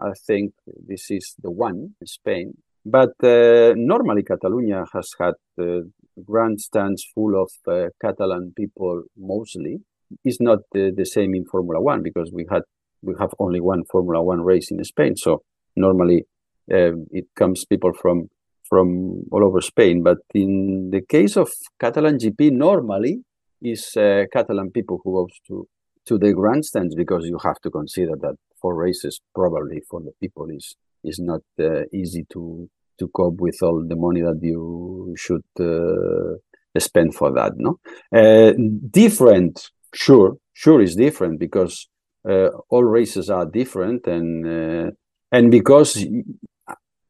[0.00, 0.52] I think
[0.86, 2.58] this is the one in Spain.
[2.90, 5.80] But uh, normally Catalonia has had uh,
[6.24, 9.80] grandstands full of uh, Catalan people mostly.
[10.24, 12.62] It's not the same in Formula One because we had
[13.02, 15.16] we have only one Formula One race in Spain.
[15.16, 15.42] So
[15.76, 16.24] normally
[16.72, 18.28] um, it comes people from
[18.68, 20.02] from all over Spain.
[20.02, 23.18] But in the case of Catalan GP, normally
[23.60, 25.68] is uh, Catalan people who goes to
[26.06, 30.48] to the grandstands because you have to consider that for races probably for the people
[30.48, 30.74] is
[31.04, 36.36] is not uh, easy to to cope with all the money that you should uh,
[36.78, 37.78] spend for that no?
[38.14, 38.52] Uh,
[38.90, 41.88] different sure sure is different because
[42.28, 44.92] uh, all races are different and
[45.32, 46.06] and because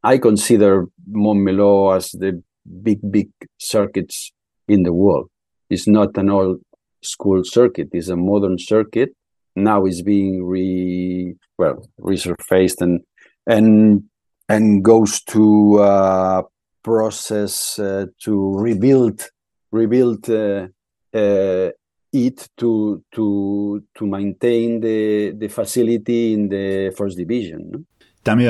[0.03, 2.43] i consider montmeló as the
[2.83, 4.33] big big circuits
[4.69, 5.31] in the world.
[5.71, 6.61] It's not an old
[7.03, 7.89] school circuit.
[7.93, 9.11] It's a modern circuit.
[9.57, 13.01] Now it's being re well resurfaced and
[13.47, 14.05] and
[14.49, 16.43] and goes to uh,
[16.83, 19.29] process uh, to rebuild
[19.71, 20.67] rebuild uh,
[21.15, 21.71] uh,
[22.13, 27.71] it to to to maintain the the facility in the first division.
[27.71, 27.85] No?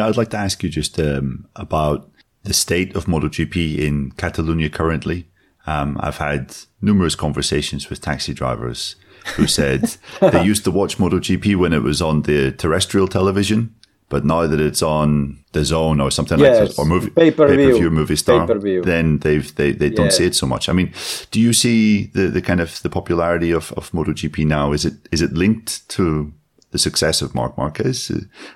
[0.06, 2.10] I'd like to ask you just um, about
[2.44, 5.28] the state of MotoGP in Catalonia currently.
[5.66, 8.96] Um, I've had numerous conversations with taxi drivers
[9.36, 13.74] who said they used to watch MotoGP when it was on the terrestrial television,
[14.08, 17.48] but now that it's on DAZN or something yes, like that, or movie pay per
[17.48, 18.82] view Movistar, Pay-per-view.
[18.82, 20.68] then they've they, they don't see it so much.
[20.68, 20.92] I mean,
[21.30, 24.72] do you see the, the kind of the popularity of, of MotoGP now?
[24.72, 26.32] Is it is it linked to
[26.70, 28.10] the success of Marc Marquez,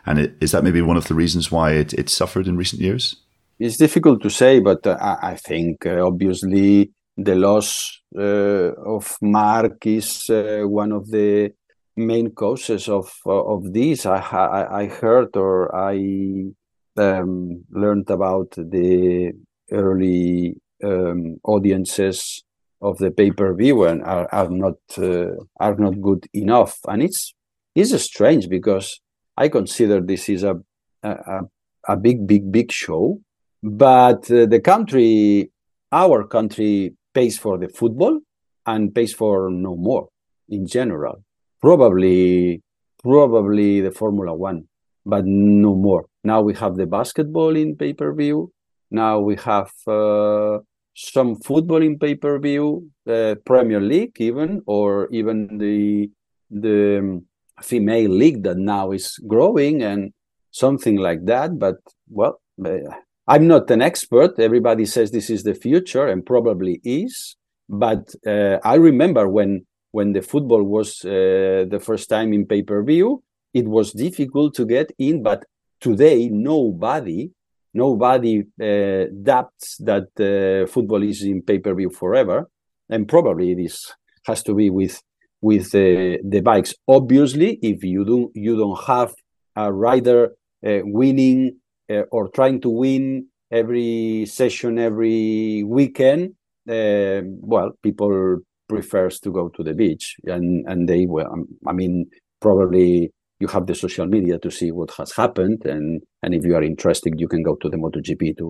[0.07, 2.83] and it, is that maybe one of the reasons why it, it suffered in recent
[2.83, 3.17] years?
[3.59, 9.87] It's difficult to say, but uh, I think uh, obviously the loss uh, of Marc
[9.87, 11.53] is uh, one of the
[11.97, 14.07] main causes of of this.
[14.07, 16.53] I I, I heard or I
[16.97, 19.33] um, learned about the
[19.71, 22.45] early um, audiences
[22.81, 27.03] of the pay per view and are, are not uh, are not good enough, and
[27.03, 27.35] it's
[27.75, 29.01] it's strange because
[29.37, 30.57] I consider this is a
[31.03, 31.41] a,
[31.89, 33.21] a big big big show,
[33.63, 35.51] but uh, the country,
[35.91, 38.21] our country, pays for the football
[38.67, 40.09] and pays for no more
[40.49, 41.23] in general
[41.63, 42.61] probably
[43.03, 44.69] probably the Formula One,
[45.07, 46.07] but no more.
[46.25, 48.53] Now we have the basketball in pay per view.
[48.91, 50.59] Now we have uh,
[50.95, 56.11] some football in pay per view, uh, Premier League even, or even the
[56.51, 57.27] the um,
[57.63, 60.13] female league that now is growing and
[60.51, 61.59] something like that.
[61.59, 61.77] But
[62.11, 62.95] well, uh,
[63.27, 64.39] I'm not an expert.
[64.39, 67.37] Everybody says this is the future, and probably is.
[67.69, 72.63] But uh, I remember when when the football was uh, the first time in pay
[72.63, 73.23] per view,
[73.55, 75.23] it was difficult to get in.
[75.23, 75.45] But
[75.81, 77.31] today, nobody,
[77.73, 82.49] nobody uh, doubts that uh, football is in pay per view forever,
[82.89, 83.93] and probably this
[84.27, 85.01] has to be with
[85.41, 86.75] with uh, the bikes.
[86.89, 89.15] Obviously, if you do you don't have
[89.55, 90.33] a rider
[90.67, 91.59] uh, winning
[91.91, 96.35] uh, or trying to win every session every weekend,
[96.65, 98.39] well, people
[98.73, 101.95] prefers to go to the beach and and they well um, i mean
[102.41, 103.11] probably
[103.41, 105.87] you have the social media to see what has happened and
[106.23, 108.49] and if you are interested you can go to the MotoGP to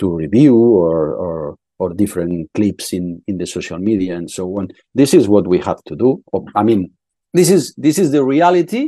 [0.00, 4.68] to review or or or different clips in in the social media and so on.
[5.00, 6.22] This is what we have to do.
[6.60, 6.90] I mean
[7.38, 8.84] this is this is the reality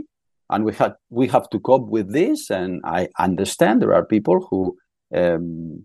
[0.50, 4.38] and we have we have to cope with this and i understand there are people
[4.48, 4.60] who
[5.20, 5.84] um,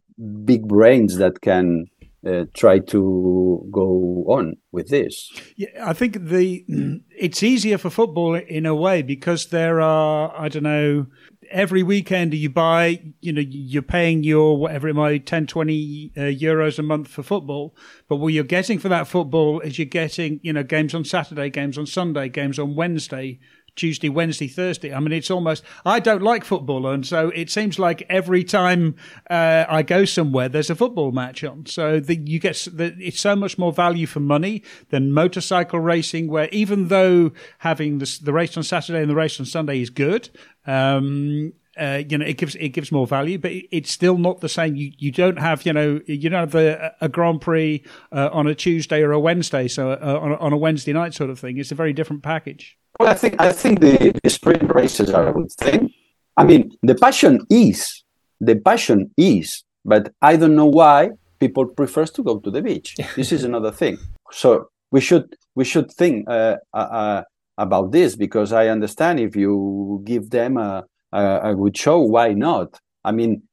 [0.51, 1.85] big brains that can
[2.26, 5.32] uh, try to go on with this.
[5.55, 6.65] Yeah, I think the
[7.17, 11.07] it's easier for football in a way because there are I don't know
[11.49, 16.19] every weekend you buy you know you're paying your whatever it might 10 20 uh,
[16.22, 17.76] euros a month for football
[18.07, 21.49] but what you're getting for that football is you're getting you know games on saturday
[21.49, 23.38] games on sunday games on wednesday
[23.76, 24.93] Tuesday, Wednesday, Thursday.
[24.93, 26.88] I mean, it's almost, I don't like football.
[26.88, 28.95] And so it seems like every time
[29.30, 31.65] uh, I go somewhere, there's a football match on.
[31.65, 36.28] So the, you get, the, it's so much more value for money than motorcycle racing,
[36.28, 40.30] where even though having the race on Saturday and the race on Sunday is good,
[40.65, 44.49] um, uh, you know, it gives it gives more value, but it's still not the
[44.49, 44.76] same.
[44.76, 48.47] You you don't have you know you don't have the, a Grand Prix uh, on
[48.47, 51.39] a Tuesday or a Wednesday, so uh, on, a, on a Wednesday night sort of
[51.39, 51.57] thing.
[51.57, 52.78] It's a very different package.
[52.99, 55.93] Well, I think I think the, the sprint races are a good thing.
[56.36, 58.03] I mean, the passion is
[58.41, 62.97] the passion is, but I don't know why people prefers to go to the beach.
[63.15, 63.97] this is another thing.
[64.32, 67.24] So we should we should think uh, uh, uh,
[67.57, 71.99] about this because I understand if you give them a a, a good show.
[71.99, 72.80] Why not?
[73.03, 73.43] I mean,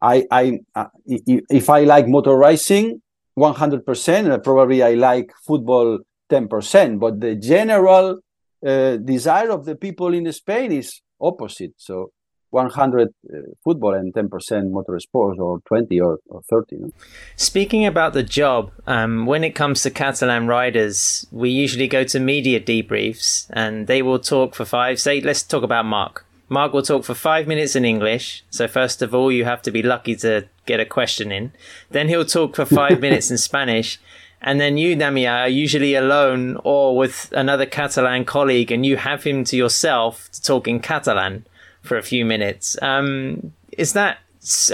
[0.00, 3.00] I, I, uh, if I like motor racing,
[3.38, 6.00] 100%, uh, probably I like football
[6.30, 8.20] 10%, but the general
[8.66, 11.74] uh, desire of the people in Spain is opposite.
[11.76, 12.10] So
[12.50, 14.30] 100 uh, football and 10%
[14.70, 16.90] motorsports or 20 or, or 30 no?
[17.36, 22.20] speaking about the job um, when it comes to catalan riders we usually go to
[22.20, 26.82] media debriefs and they will talk for five say let's talk about marc Marc will
[26.82, 28.44] talk for five minutes in English.
[28.50, 31.52] So, first of all, you have to be lucky to get a question in.
[31.90, 33.98] Then he'll talk for five minutes in Spanish.
[34.40, 39.24] And then you, Damia, are usually alone or with another Catalan colleague, and you have
[39.24, 41.46] him to yourself to talk in Catalan
[41.82, 42.76] for a few minutes.
[42.82, 44.18] Um, is that,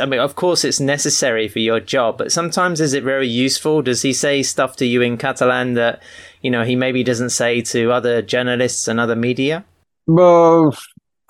[0.01, 3.83] I mean, of course, it's necessary for your job, but sometimes is it very useful?
[3.83, 6.03] Does he say stuff to you in Catalan that,
[6.43, 9.65] you know, he maybe doesn't say to other journalists and other media?
[10.07, 10.77] Well,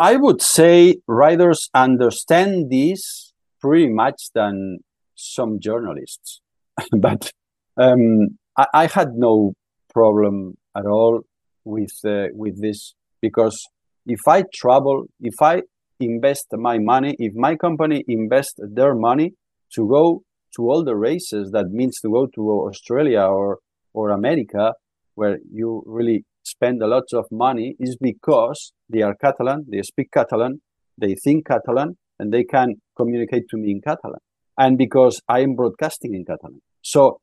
[0.03, 4.80] I would say writers understand this pretty much than
[5.14, 6.40] some journalists,
[6.98, 7.30] but
[7.76, 9.55] um, I, I, had no
[9.94, 11.20] problem at all
[11.64, 13.57] with uh, with this because
[14.05, 15.62] if I travel, if I
[16.00, 19.34] invest my money, if my company invest their money
[19.76, 20.24] to go
[20.57, 23.61] to all the races, that means to go to Australia or
[23.94, 24.74] or America,
[25.14, 30.11] where you really spend a lot of money is because they are Catalan, they speak
[30.12, 30.61] Catalan,
[30.99, 34.20] they think Catalan, and they can communicate to me in Catalan.
[34.59, 36.61] And because I am broadcasting in Catalan.
[36.82, 37.20] So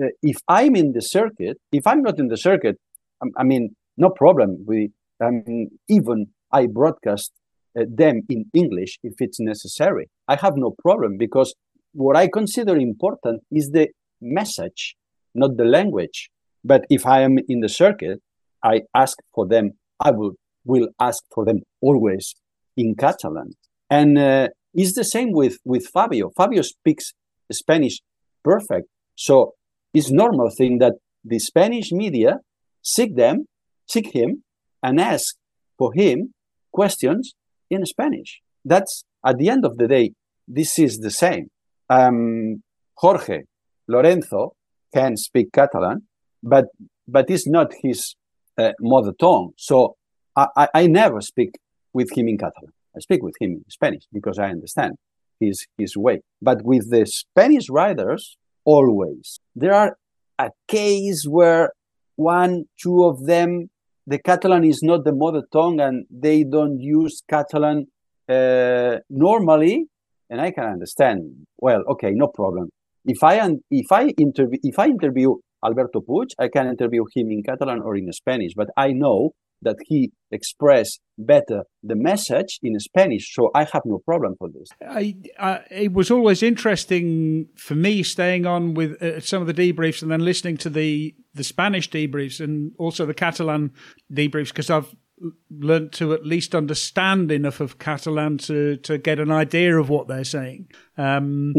[0.00, 2.76] uh, if I'm in the circuit, if I'm not in the circuit,
[3.22, 4.64] I, I mean, no problem.
[4.66, 7.32] We, I mean, even I broadcast
[7.78, 10.10] uh, them in English if it's necessary.
[10.28, 11.54] I have no problem because
[11.92, 13.88] what I consider important is the
[14.20, 14.96] message,
[15.34, 16.30] not the language.
[16.64, 18.20] But if I am in the circuit,
[18.62, 20.32] I ask for them, I will
[20.64, 22.34] will ask for them always
[22.76, 23.52] in Catalan.
[23.90, 26.30] And uh, it's the same with with Fabio.
[26.36, 27.12] Fabio speaks
[27.50, 28.00] Spanish
[28.42, 29.54] perfect, so
[29.92, 30.94] it's normal thing that
[31.24, 32.38] the Spanish media
[32.82, 33.46] seek them,
[33.86, 34.42] seek him,
[34.82, 35.36] and ask
[35.78, 36.32] for him
[36.72, 37.34] questions
[37.70, 38.40] in Spanish.
[38.64, 40.12] That's at the end of the day,
[40.48, 41.48] this is the same.
[41.88, 42.62] Um,
[42.96, 43.42] Jorge
[43.88, 44.54] Lorenzo
[44.94, 46.06] can speak Catalan,
[46.42, 46.66] but
[47.06, 48.14] but it's not his
[48.58, 49.52] uh, mother tongue.
[49.56, 49.96] So
[50.36, 51.58] I, I never speak
[51.92, 52.72] with him in Catalan.
[52.96, 54.96] I speak with him in Spanish because I understand
[55.40, 56.20] his his way.
[56.40, 59.96] But with the Spanish writers, always there are
[60.38, 61.70] a case where
[62.16, 63.70] one, two of them,
[64.06, 67.86] the Catalan is not the mother tongue, and they don't use Catalan
[68.28, 69.86] uh, normally,
[70.28, 71.46] and I can understand.
[71.58, 72.70] Well, okay, no problem.
[73.04, 73.34] If I
[73.70, 77.96] if I interview if I interview Alberto Puig, I can interview him in Catalan or
[77.96, 79.32] in Spanish, but I know
[79.62, 84.68] that he expressed better the message in Spanish, so I have no problem for this.
[84.86, 89.54] I, I, it was always interesting for me staying on with uh, some of the
[89.54, 93.72] debriefs and then listening to the the Spanish debriefs and also the Catalan
[94.12, 94.94] debriefs because I've
[95.50, 100.08] learned to at least understand enough of Catalan to to get an idea of what
[100.08, 100.70] they're saying.
[100.98, 101.54] Um,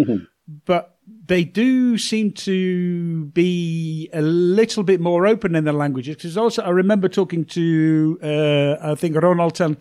[0.66, 0.93] but
[1.26, 6.16] they do seem to be a little bit more open in their languages.
[6.16, 9.76] Because also, I remember talking to, uh, I think, Ronald Ten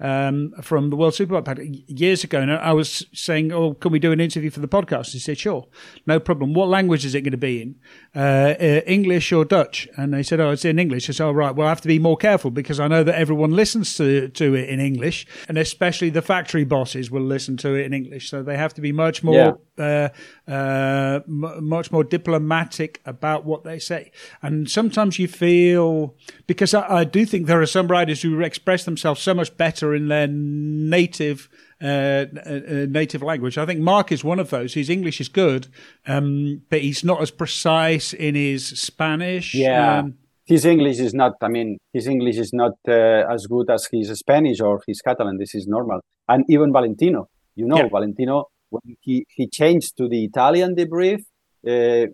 [0.00, 2.40] um, from the World Superbike years ago.
[2.40, 5.38] And I was saying, "Oh, can we do an interview for the podcast?" He said,
[5.38, 5.66] "Sure,
[6.06, 6.54] no problem.
[6.54, 7.76] What language is it going to be in?
[8.14, 11.32] Uh, uh, English or Dutch?" And they said, "Oh, it's in English." I said, "Oh,
[11.32, 11.54] right.
[11.54, 14.54] Well, I have to be more careful because I know that everyone listens to to
[14.54, 18.28] it in English, and especially the factory bosses will listen to it in English.
[18.30, 19.52] So they have to be much more." Yeah.
[19.78, 20.08] Uh,
[20.48, 24.12] uh, m- much more diplomatic about what they say.
[24.42, 26.14] And sometimes you feel,
[26.46, 29.94] because I, I, do think there are some riders who express themselves so much better
[29.94, 31.48] in their native.
[31.78, 33.58] Uh, uh, native language.
[33.58, 34.72] I think Marc is one of those.
[34.72, 35.66] His English is good,
[36.06, 39.54] um, but he's not as precise in his Spanish.
[39.54, 39.98] Yeah.
[39.98, 40.14] Um,
[40.46, 44.08] his English is not, I mean, his English is not uh, as good as his
[44.18, 45.36] Spanish or his Catalan.
[45.36, 46.00] This is normal.
[46.26, 47.88] And even Valentino, you know, yeah.
[47.92, 48.46] Valentino
[48.82, 51.20] when he, he changed to the Italian debrief,
[51.66, 52.06] uh,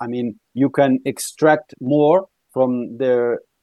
[0.00, 2.98] I mean, you can extract more from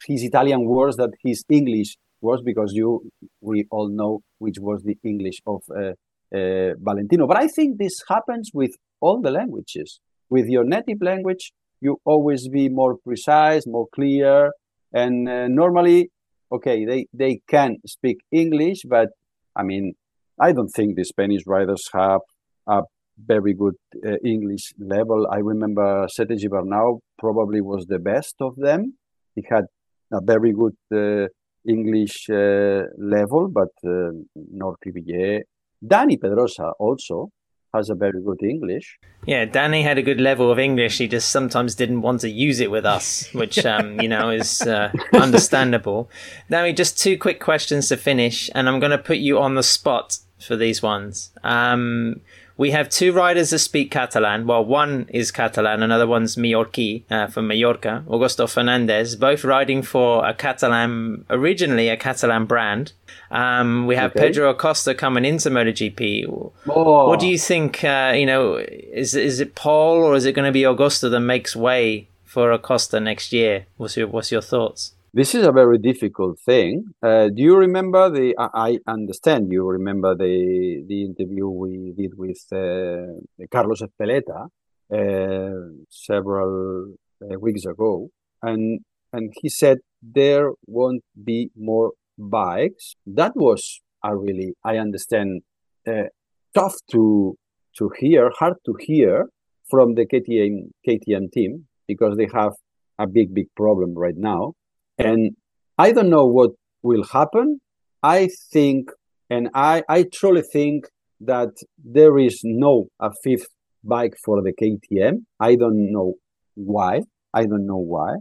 [0.08, 3.10] his Italian words than his English words because you
[3.42, 5.94] we all know which was the English of uh,
[6.36, 7.28] uh, Valentino.
[7.28, 10.00] But I think this happens with all the languages.
[10.30, 14.52] With your native language, you always be more precise, more clear,
[14.92, 16.10] and uh, normally,
[16.52, 19.10] okay, they they can speak English, but
[19.56, 19.94] I mean,
[20.40, 22.22] I don't think the Spanish writers have
[22.68, 22.82] a
[23.18, 25.28] very good uh, English level.
[25.32, 28.96] I remember Sete Gibernau probably was the best of them.
[29.36, 29.66] He had
[30.12, 31.28] a very good uh,
[31.68, 35.42] English uh, level, but uh, Nor Crivillé,
[35.84, 37.30] Dani Pedrosa also
[37.74, 38.98] has a very good English.
[39.26, 40.98] Yeah, Dani had a good level of English.
[40.98, 44.62] He just sometimes didn't want to use it with us, which um, you know is
[44.62, 46.10] uh, understandable.
[46.50, 49.64] Now, just two quick questions to finish, and I'm going to put you on the
[49.64, 51.32] spot for these ones.
[51.44, 52.22] Um,
[52.58, 54.48] we have two riders that speak Catalan.
[54.48, 58.04] Well, one is Catalan, another one's Mallorquí uh, from Mallorca.
[58.08, 62.94] Augusto Fernandez, both riding for a Catalan, originally a Catalan brand.
[63.32, 64.28] Um, we have okay.
[64.28, 66.26] Pedro Acosta coming into MotoGP.
[66.70, 67.08] Oh.
[67.08, 67.84] What do you think?
[67.84, 71.20] Uh, you know, is is it Pol or is it going to be Augusto that
[71.20, 73.66] makes way for Acosta next year?
[73.78, 74.94] What's your What's your thoughts?
[75.16, 76.88] This is a very difficult thing.
[77.02, 78.36] Uh, do you remember the?
[78.38, 84.50] I understand you remember the the interview we did with uh, Carlos Ezpeleta
[84.94, 88.10] uh, several uh, weeks ago,
[88.42, 88.82] and
[89.14, 92.96] and he said there won't be more bikes.
[93.06, 95.44] That was a really I understand
[95.88, 96.10] uh,
[96.54, 97.38] tough to
[97.78, 99.30] to hear, hard to hear
[99.70, 102.52] from the KTM KTM team because they have
[103.00, 104.56] a big big problem right now
[104.98, 105.36] and
[105.78, 107.60] I don't know what will happen.
[108.02, 108.90] I think,
[109.30, 110.86] and I, I truly think
[111.22, 113.48] that there is no a fifth
[113.84, 115.26] bike for the KTM.
[115.40, 116.16] I don't know
[116.56, 117.02] why.
[117.34, 118.16] I don't know why.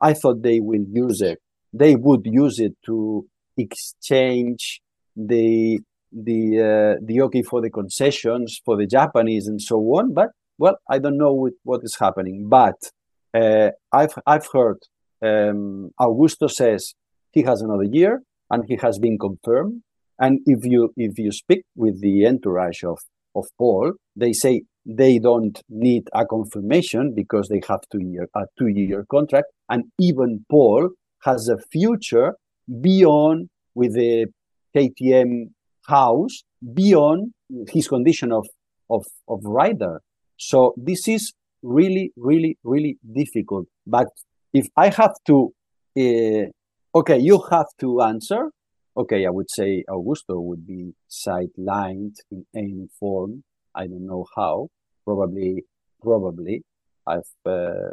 [0.00, 1.38] I thought they will use it.
[1.72, 3.26] They would use it to
[3.56, 4.80] exchange
[5.16, 5.80] the
[6.12, 10.12] the uh, the okay for the concessions for the Japanese and so on.
[10.12, 12.48] But well, I don't know what, what is happening.
[12.48, 12.76] But
[13.34, 14.78] uh, I've I've heard
[15.22, 16.94] um, Augusto says
[17.32, 19.82] he has another year and he has been confirmed.
[20.18, 22.98] And if you if you speak with the entourage of
[23.34, 28.44] of Pol, they say they don't need a confirmation because they have two year a
[28.58, 30.90] two year contract, and even Pol
[31.22, 32.34] has a future
[32.80, 34.26] beyond with the
[34.76, 35.50] KTM
[35.86, 36.42] house
[36.74, 37.32] beyond
[37.68, 38.46] his condition of
[38.90, 40.02] of of rider.
[40.36, 43.66] So this is really really really difficult.
[43.86, 44.08] But
[44.52, 45.52] if I have to,
[45.98, 48.50] uh, okay, you have to answer.
[48.96, 53.44] Okay, I would say Augusto would be sidelined in any form.
[53.74, 54.68] I don't know how.
[55.04, 55.64] Probably,
[56.02, 56.62] probably.
[57.06, 57.90] I've uh,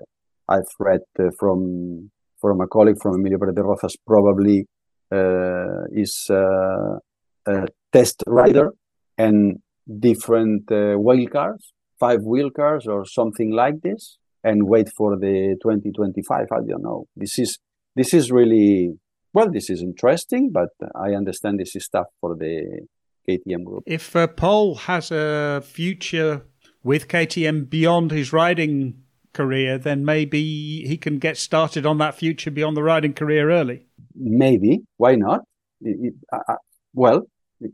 [0.50, 3.96] I've read uh, from from a colleague from Emilio Pérez de Rozas.
[4.06, 4.68] Probably
[5.12, 6.98] uh, is uh,
[7.46, 8.74] a test rider
[9.18, 9.60] and
[10.00, 14.18] different uh, wheel cars, five wheel cars or something like this
[14.48, 17.08] and wait for the 2025 i don't know.
[17.16, 17.60] This is
[17.96, 18.94] this is really
[19.34, 22.56] well this is interesting but i understand this is tough for the
[23.28, 23.84] ktm group.
[23.86, 26.34] If uh, pol has a future
[26.90, 28.76] with ktm beyond his riding
[29.34, 30.44] career then maybe
[30.92, 33.80] he can get started on that future beyond the riding career early.
[34.16, 34.82] Maybe.
[35.04, 35.42] Why not?
[35.82, 36.56] It, it, uh,
[36.94, 37.20] well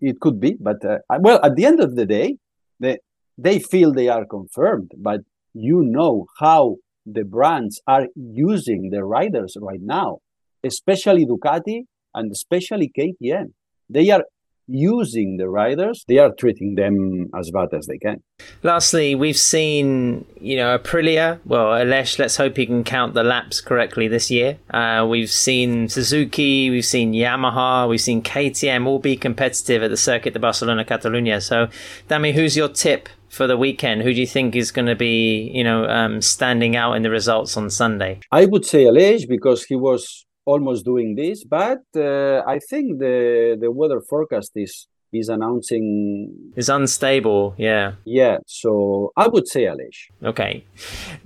[0.10, 0.98] it could be but uh,
[1.28, 2.38] well at the end of the day
[2.80, 2.98] they,
[3.38, 5.22] they feel they are confirmed but
[5.54, 10.20] you know how the brands are using the riders right now,
[10.64, 11.84] especially Ducati
[12.14, 13.54] and especially KTM.
[13.90, 14.24] They are
[14.68, 18.24] using the riders, they are treating them as bad as they can.
[18.64, 21.40] Lastly, we've seen, you know, Aprilia.
[21.46, 24.58] Well, Aleix, let's hope he can count the laps correctly this year.
[24.70, 29.98] Uh, we've seen Suzuki, we've seen Yamaha, we've seen KTM all be competitive at the
[29.98, 31.42] Circuit de Barcelona Catalunya.
[31.42, 31.68] So,
[32.10, 34.04] Dami, who's your tip for the weekend?
[34.04, 37.10] Who do you think is going to be, you know, um, standing out in the
[37.10, 38.20] results on Sunday?
[38.32, 43.58] I would say Aleix because he was almost doing this, but uh, I think the
[43.60, 47.56] the weather forecast is is announcing is unstable.
[47.58, 48.38] Yeah, yeah.
[48.46, 49.96] So I would say Aleix.
[50.24, 50.66] Okay,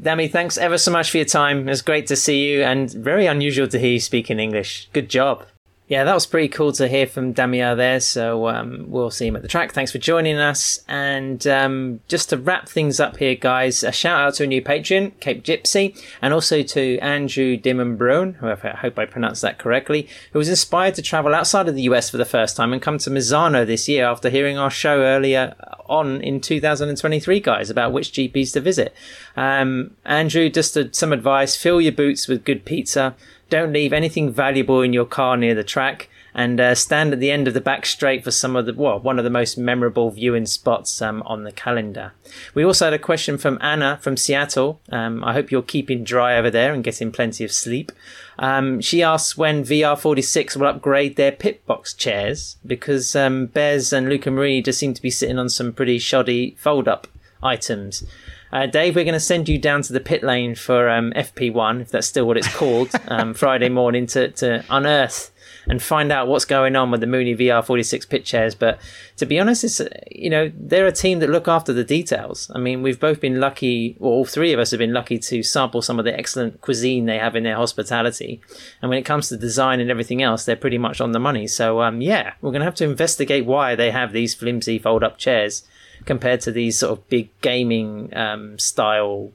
[0.01, 1.67] Dami, thanks ever so much for your time.
[1.69, 4.89] It's great to see you, and very unusual to hear you speak in English.
[4.93, 5.45] Good job.
[5.87, 8.01] Yeah, that was pretty cool to hear from Damian there.
[8.01, 9.71] So um, we'll see him at the track.
[9.71, 10.83] Thanks for joining us.
[10.89, 14.61] And um, just to wrap things up here, guys, a shout out to a new
[14.61, 20.09] patron, Cape Gypsy, and also to Andrew Dimmonbrun, who I hope I pronounced that correctly,
[20.33, 22.97] who was inspired to travel outside of the US for the first time and come
[22.97, 25.55] to Misano this year after hearing our show earlier
[25.85, 28.93] on in 2023, guys, about which GPs to visit.
[29.37, 33.15] Um, Andrew, just a, some advice fill your boots with good pizza
[33.49, 37.31] don't leave anything valuable in your car near the track and uh, stand at the
[37.31, 40.11] end of the back straight for some of the well, one of the most memorable
[40.11, 42.13] viewing spots um, on the calendar.
[42.53, 44.79] We also had a question from Anna from Seattle.
[44.91, 47.91] Um, I hope you're keeping dry over there and getting plenty of sleep.
[48.37, 54.07] Um, she asks when VR46 will upgrade their pit box chairs because um, Bez and
[54.07, 57.07] Luca Marini just seem to be sitting on some pretty shoddy fold up
[57.41, 58.03] items.
[58.51, 61.81] Uh, Dave, we're going to send you down to the pit lane for um, FP1,
[61.81, 65.31] if that's still what it's called, um, Friday morning to, to unearth
[65.69, 68.55] and find out what's going on with the Mooney VR46 pit chairs.
[68.55, 68.79] But
[69.17, 72.49] to be honest, it's, you know, they're a team that look after the details.
[72.55, 75.43] I mean, we've both been lucky, well, all three of us have been lucky to
[75.43, 78.41] sample some of the excellent cuisine they have in their hospitality.
[78.81, 81.47] And when it comes to design and everything else, they're pretty much on the money.
[81.47, 85.03] So, um, yeah, we're going to have to investigate why they have these flimsy fold
[85.03, 85.63] up chairs
[86.05, 89.31] compared to these sort of big gaming um, style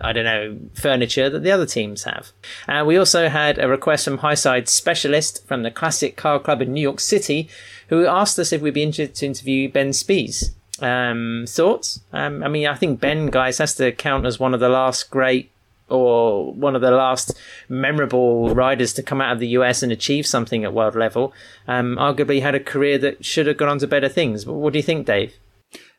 [0.00, 2.32] I don't know, furniture that the other teams have.
[2.66, 6.62] And uh, we also had a request from Highside Specialist from the Classic Car Club
[6.62, 7.48] in New York City,
[7.88, 10.54] who asked us if we'd be interested to interview Ben Spies.
[10.80, 12.00] Um, thoughts?
[12.12, 15.10] Um, I mean, I think Ben, guys, has to count as one of the last
[15.10, 15.50] great
[15.88, 17.32] or one of the last
[17.68, 21.32] memorable riders to come out of the US and achieve something at world level.
[21.68, 24.44] Um, arguably had a career that should have gone on to better things.
[24.44, 25.34] But What do you think, Dave?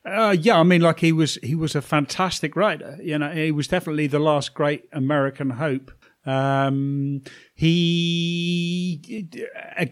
[0.06, 2.98] Uh, yeah, I mean, like he was, he was a fantastic writer.
[3.02, 5.92] You know, he was definitely the last great American hope.
[6.28, 7.22] Um,
[7.56, 9.26] he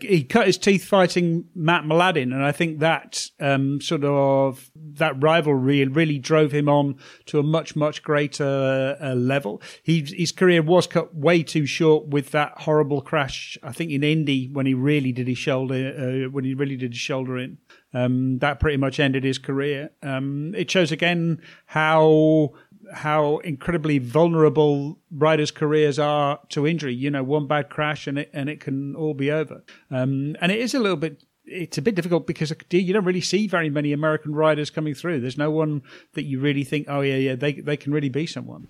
[0.01, 5.23] he cut his teeth fighting Mat Mladin, and I think that um, sort of that
[5.23, 9.61] rivalry really drove him on to a much much greater uh, level.
[9.81, 13.57] He, his career was cut way too short with that horrible crash.
[13.63, 16.91] I think in Indy when he really did his shoulder uh, when he really did
[16.91, 17.59] his shoulder in.
[17.95, 19.89] Um, that pretty much ended his career.
[20.03, 22.51] Um, it shows again how
[22.93, 26.93] how incredibly vulnerable riders' careers are to injury.
[26.93, 29.63] You know, one bad crash and it and it can all be over.
[29.89, 31.23] Um, and it is a little bit.
[31.45, 35.21] It's a bit difficult because you don't really see very many American riders coming through.
[35.21, 38.27] There's no one that you really think, oh yeah, yeah, they they can really be
[38.27, 38.67] someone.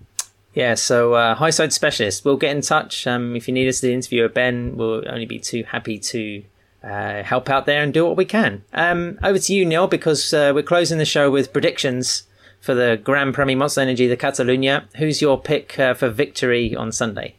[0.54, 3.06] Yeah, so uh, high side specialist, we'll get in touch.
[3.06, 6.44] Um, if you need us to interview a Ben, we'll only be too happy to
[6.86, 8.62] uh, help out there and do what we can.
[8.72, 12.24] Um, over to you, Neil, because uh, we're closing the show with predictions
[12.60, 14.84] for the Grand Premi Monster Energy de Catalunya.
[14.96, 17.34] Who's your pick uh, for victory on Sunday?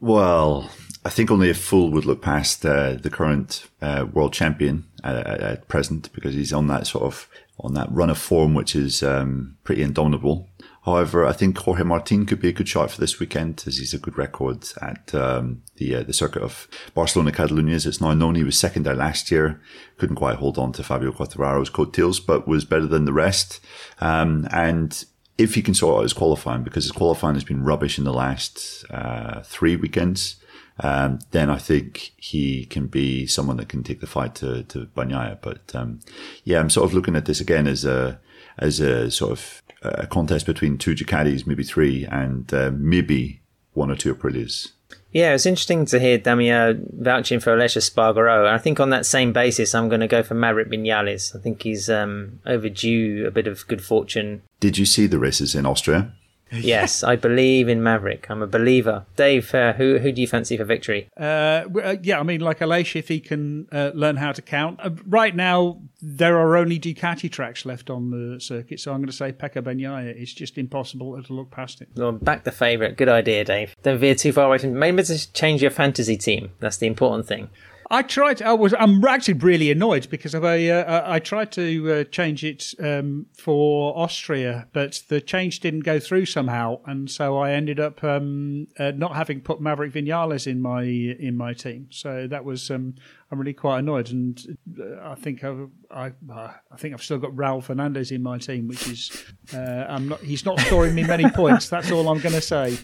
[0.00, 0.70] Well,
[1.04, 5.26] I think only a fool would look past uh, the current uh, world champion at,
[5.26, 7.28] at, present because he's on that sort of
[7.60, 10.48] on that run of form, which is um, pretty indomitable.
[10.86, 13.92] However, I think Jorge Martin could be a good shot for this weekend as he's
[13.92, 17.74] a good record at um, the uh, the circuit of Barcelona Catalunya.
[17.74, 19.60] As it's now known, he was second there last year.
[19.98, 23.58] Couldn't quite hold on to Fabio Quartararo's coattails, but was better than the rest.
[24.00, 25.04] Um, and
[25.36, 28.12] if he can sort out his qualifying, because his qualifying has been rubbish in the
[28.12, 30.36] last uh, three weekends,
[30.78, 34.86] um, then I think he can be someone that can take the fight to, to
[34.96, 35.38] Bagnaia.
[35.42, 35.98] But um,
[36.44, 38.20] yeah, I'm sort of looking at this again as a
[38.58, 39.62] as a sort of
[39.94, 43.40] a contest between two Ducatis, maybe three, and uh, maybe
[43.72, 44.72] one or two Aprilias.
[45.12, 48.46] Yeah, it's interesting to hear Damia vouching for Aleix Espargaro.
[48.46, 51.34] I think on that same basis, I'm going to go for Maverick Vinales.
[51.34, 54.42] I think he's um, overdue a bit of good fortune.
[54.60, 56.12] Did you see the races in Austria?
[56.52, 58.26] Yes, I believe in Maverick.
[58.30, 59.04] I'm a believer.
[59.16, 61.08] Dave, uh, who who do you fancy for victory?
[61.18, 64.80] Uh, uh yeah, I mean, like Aleix, if he can uh, learn how to count.
[64.82, 69.06] Uh, right now, there are only Ducati tracks left on the circuit, so I'm going
[69.08, 70.06] to say Pecco Bagnaia.
[70.06, 71.88] It's just impossible to look past it.
[71.96, 72.96] Well, back the favourite.
[72.96, 73.74] Good idea, Dave.
[73.82, 74.78] Don't veer too far away from.
[74.78, 76.52] Maybe just change your fantasy team.
[76.60, 77.50] That's the important thing.
[77.88, 78.42] I tried.
[78.42, 78.74] I was.
[78.78, 83.96] I'm actually really annoyed because I uh, I tried to uh, change it um, for
[83.96, 88.92] Austria, but the change didn't go through somehow, and so I ended up um, uh,
[88.92, 91.88] not having put Maverick Vinales in my in my team.
[91.90, 92.70] So that was.
[92.70, 92.94] Um,
[93.30, 97.32] I'm really quite annoyed, and uh, I think I've, I I think I've still got
[97.32, 100.20] Raul Fernandez in my team, which is uh, I'm not.
[100.20, 101.68] He's not scoring me many points.
[101.68, 102.78] That's all I'm going to say.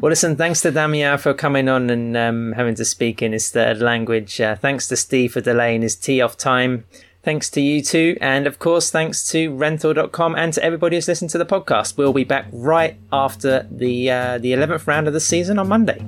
[0.00, 3.50] Well, listen, thanks to Damia for coming on and um, having to speak in his
[3.50, 4.38] third language.
[4.38, 6.84] Uh, thanks to Steve for delaying his tea off time.
[7.22, 8.18] Thanks to you too.
[8.20, 11.96] And of course, thanks to renthal.com and to everybody who's listened to the podcast.
[11.96, 16.04] We'll be back right after the, uh, the 11th round of the season on Monday.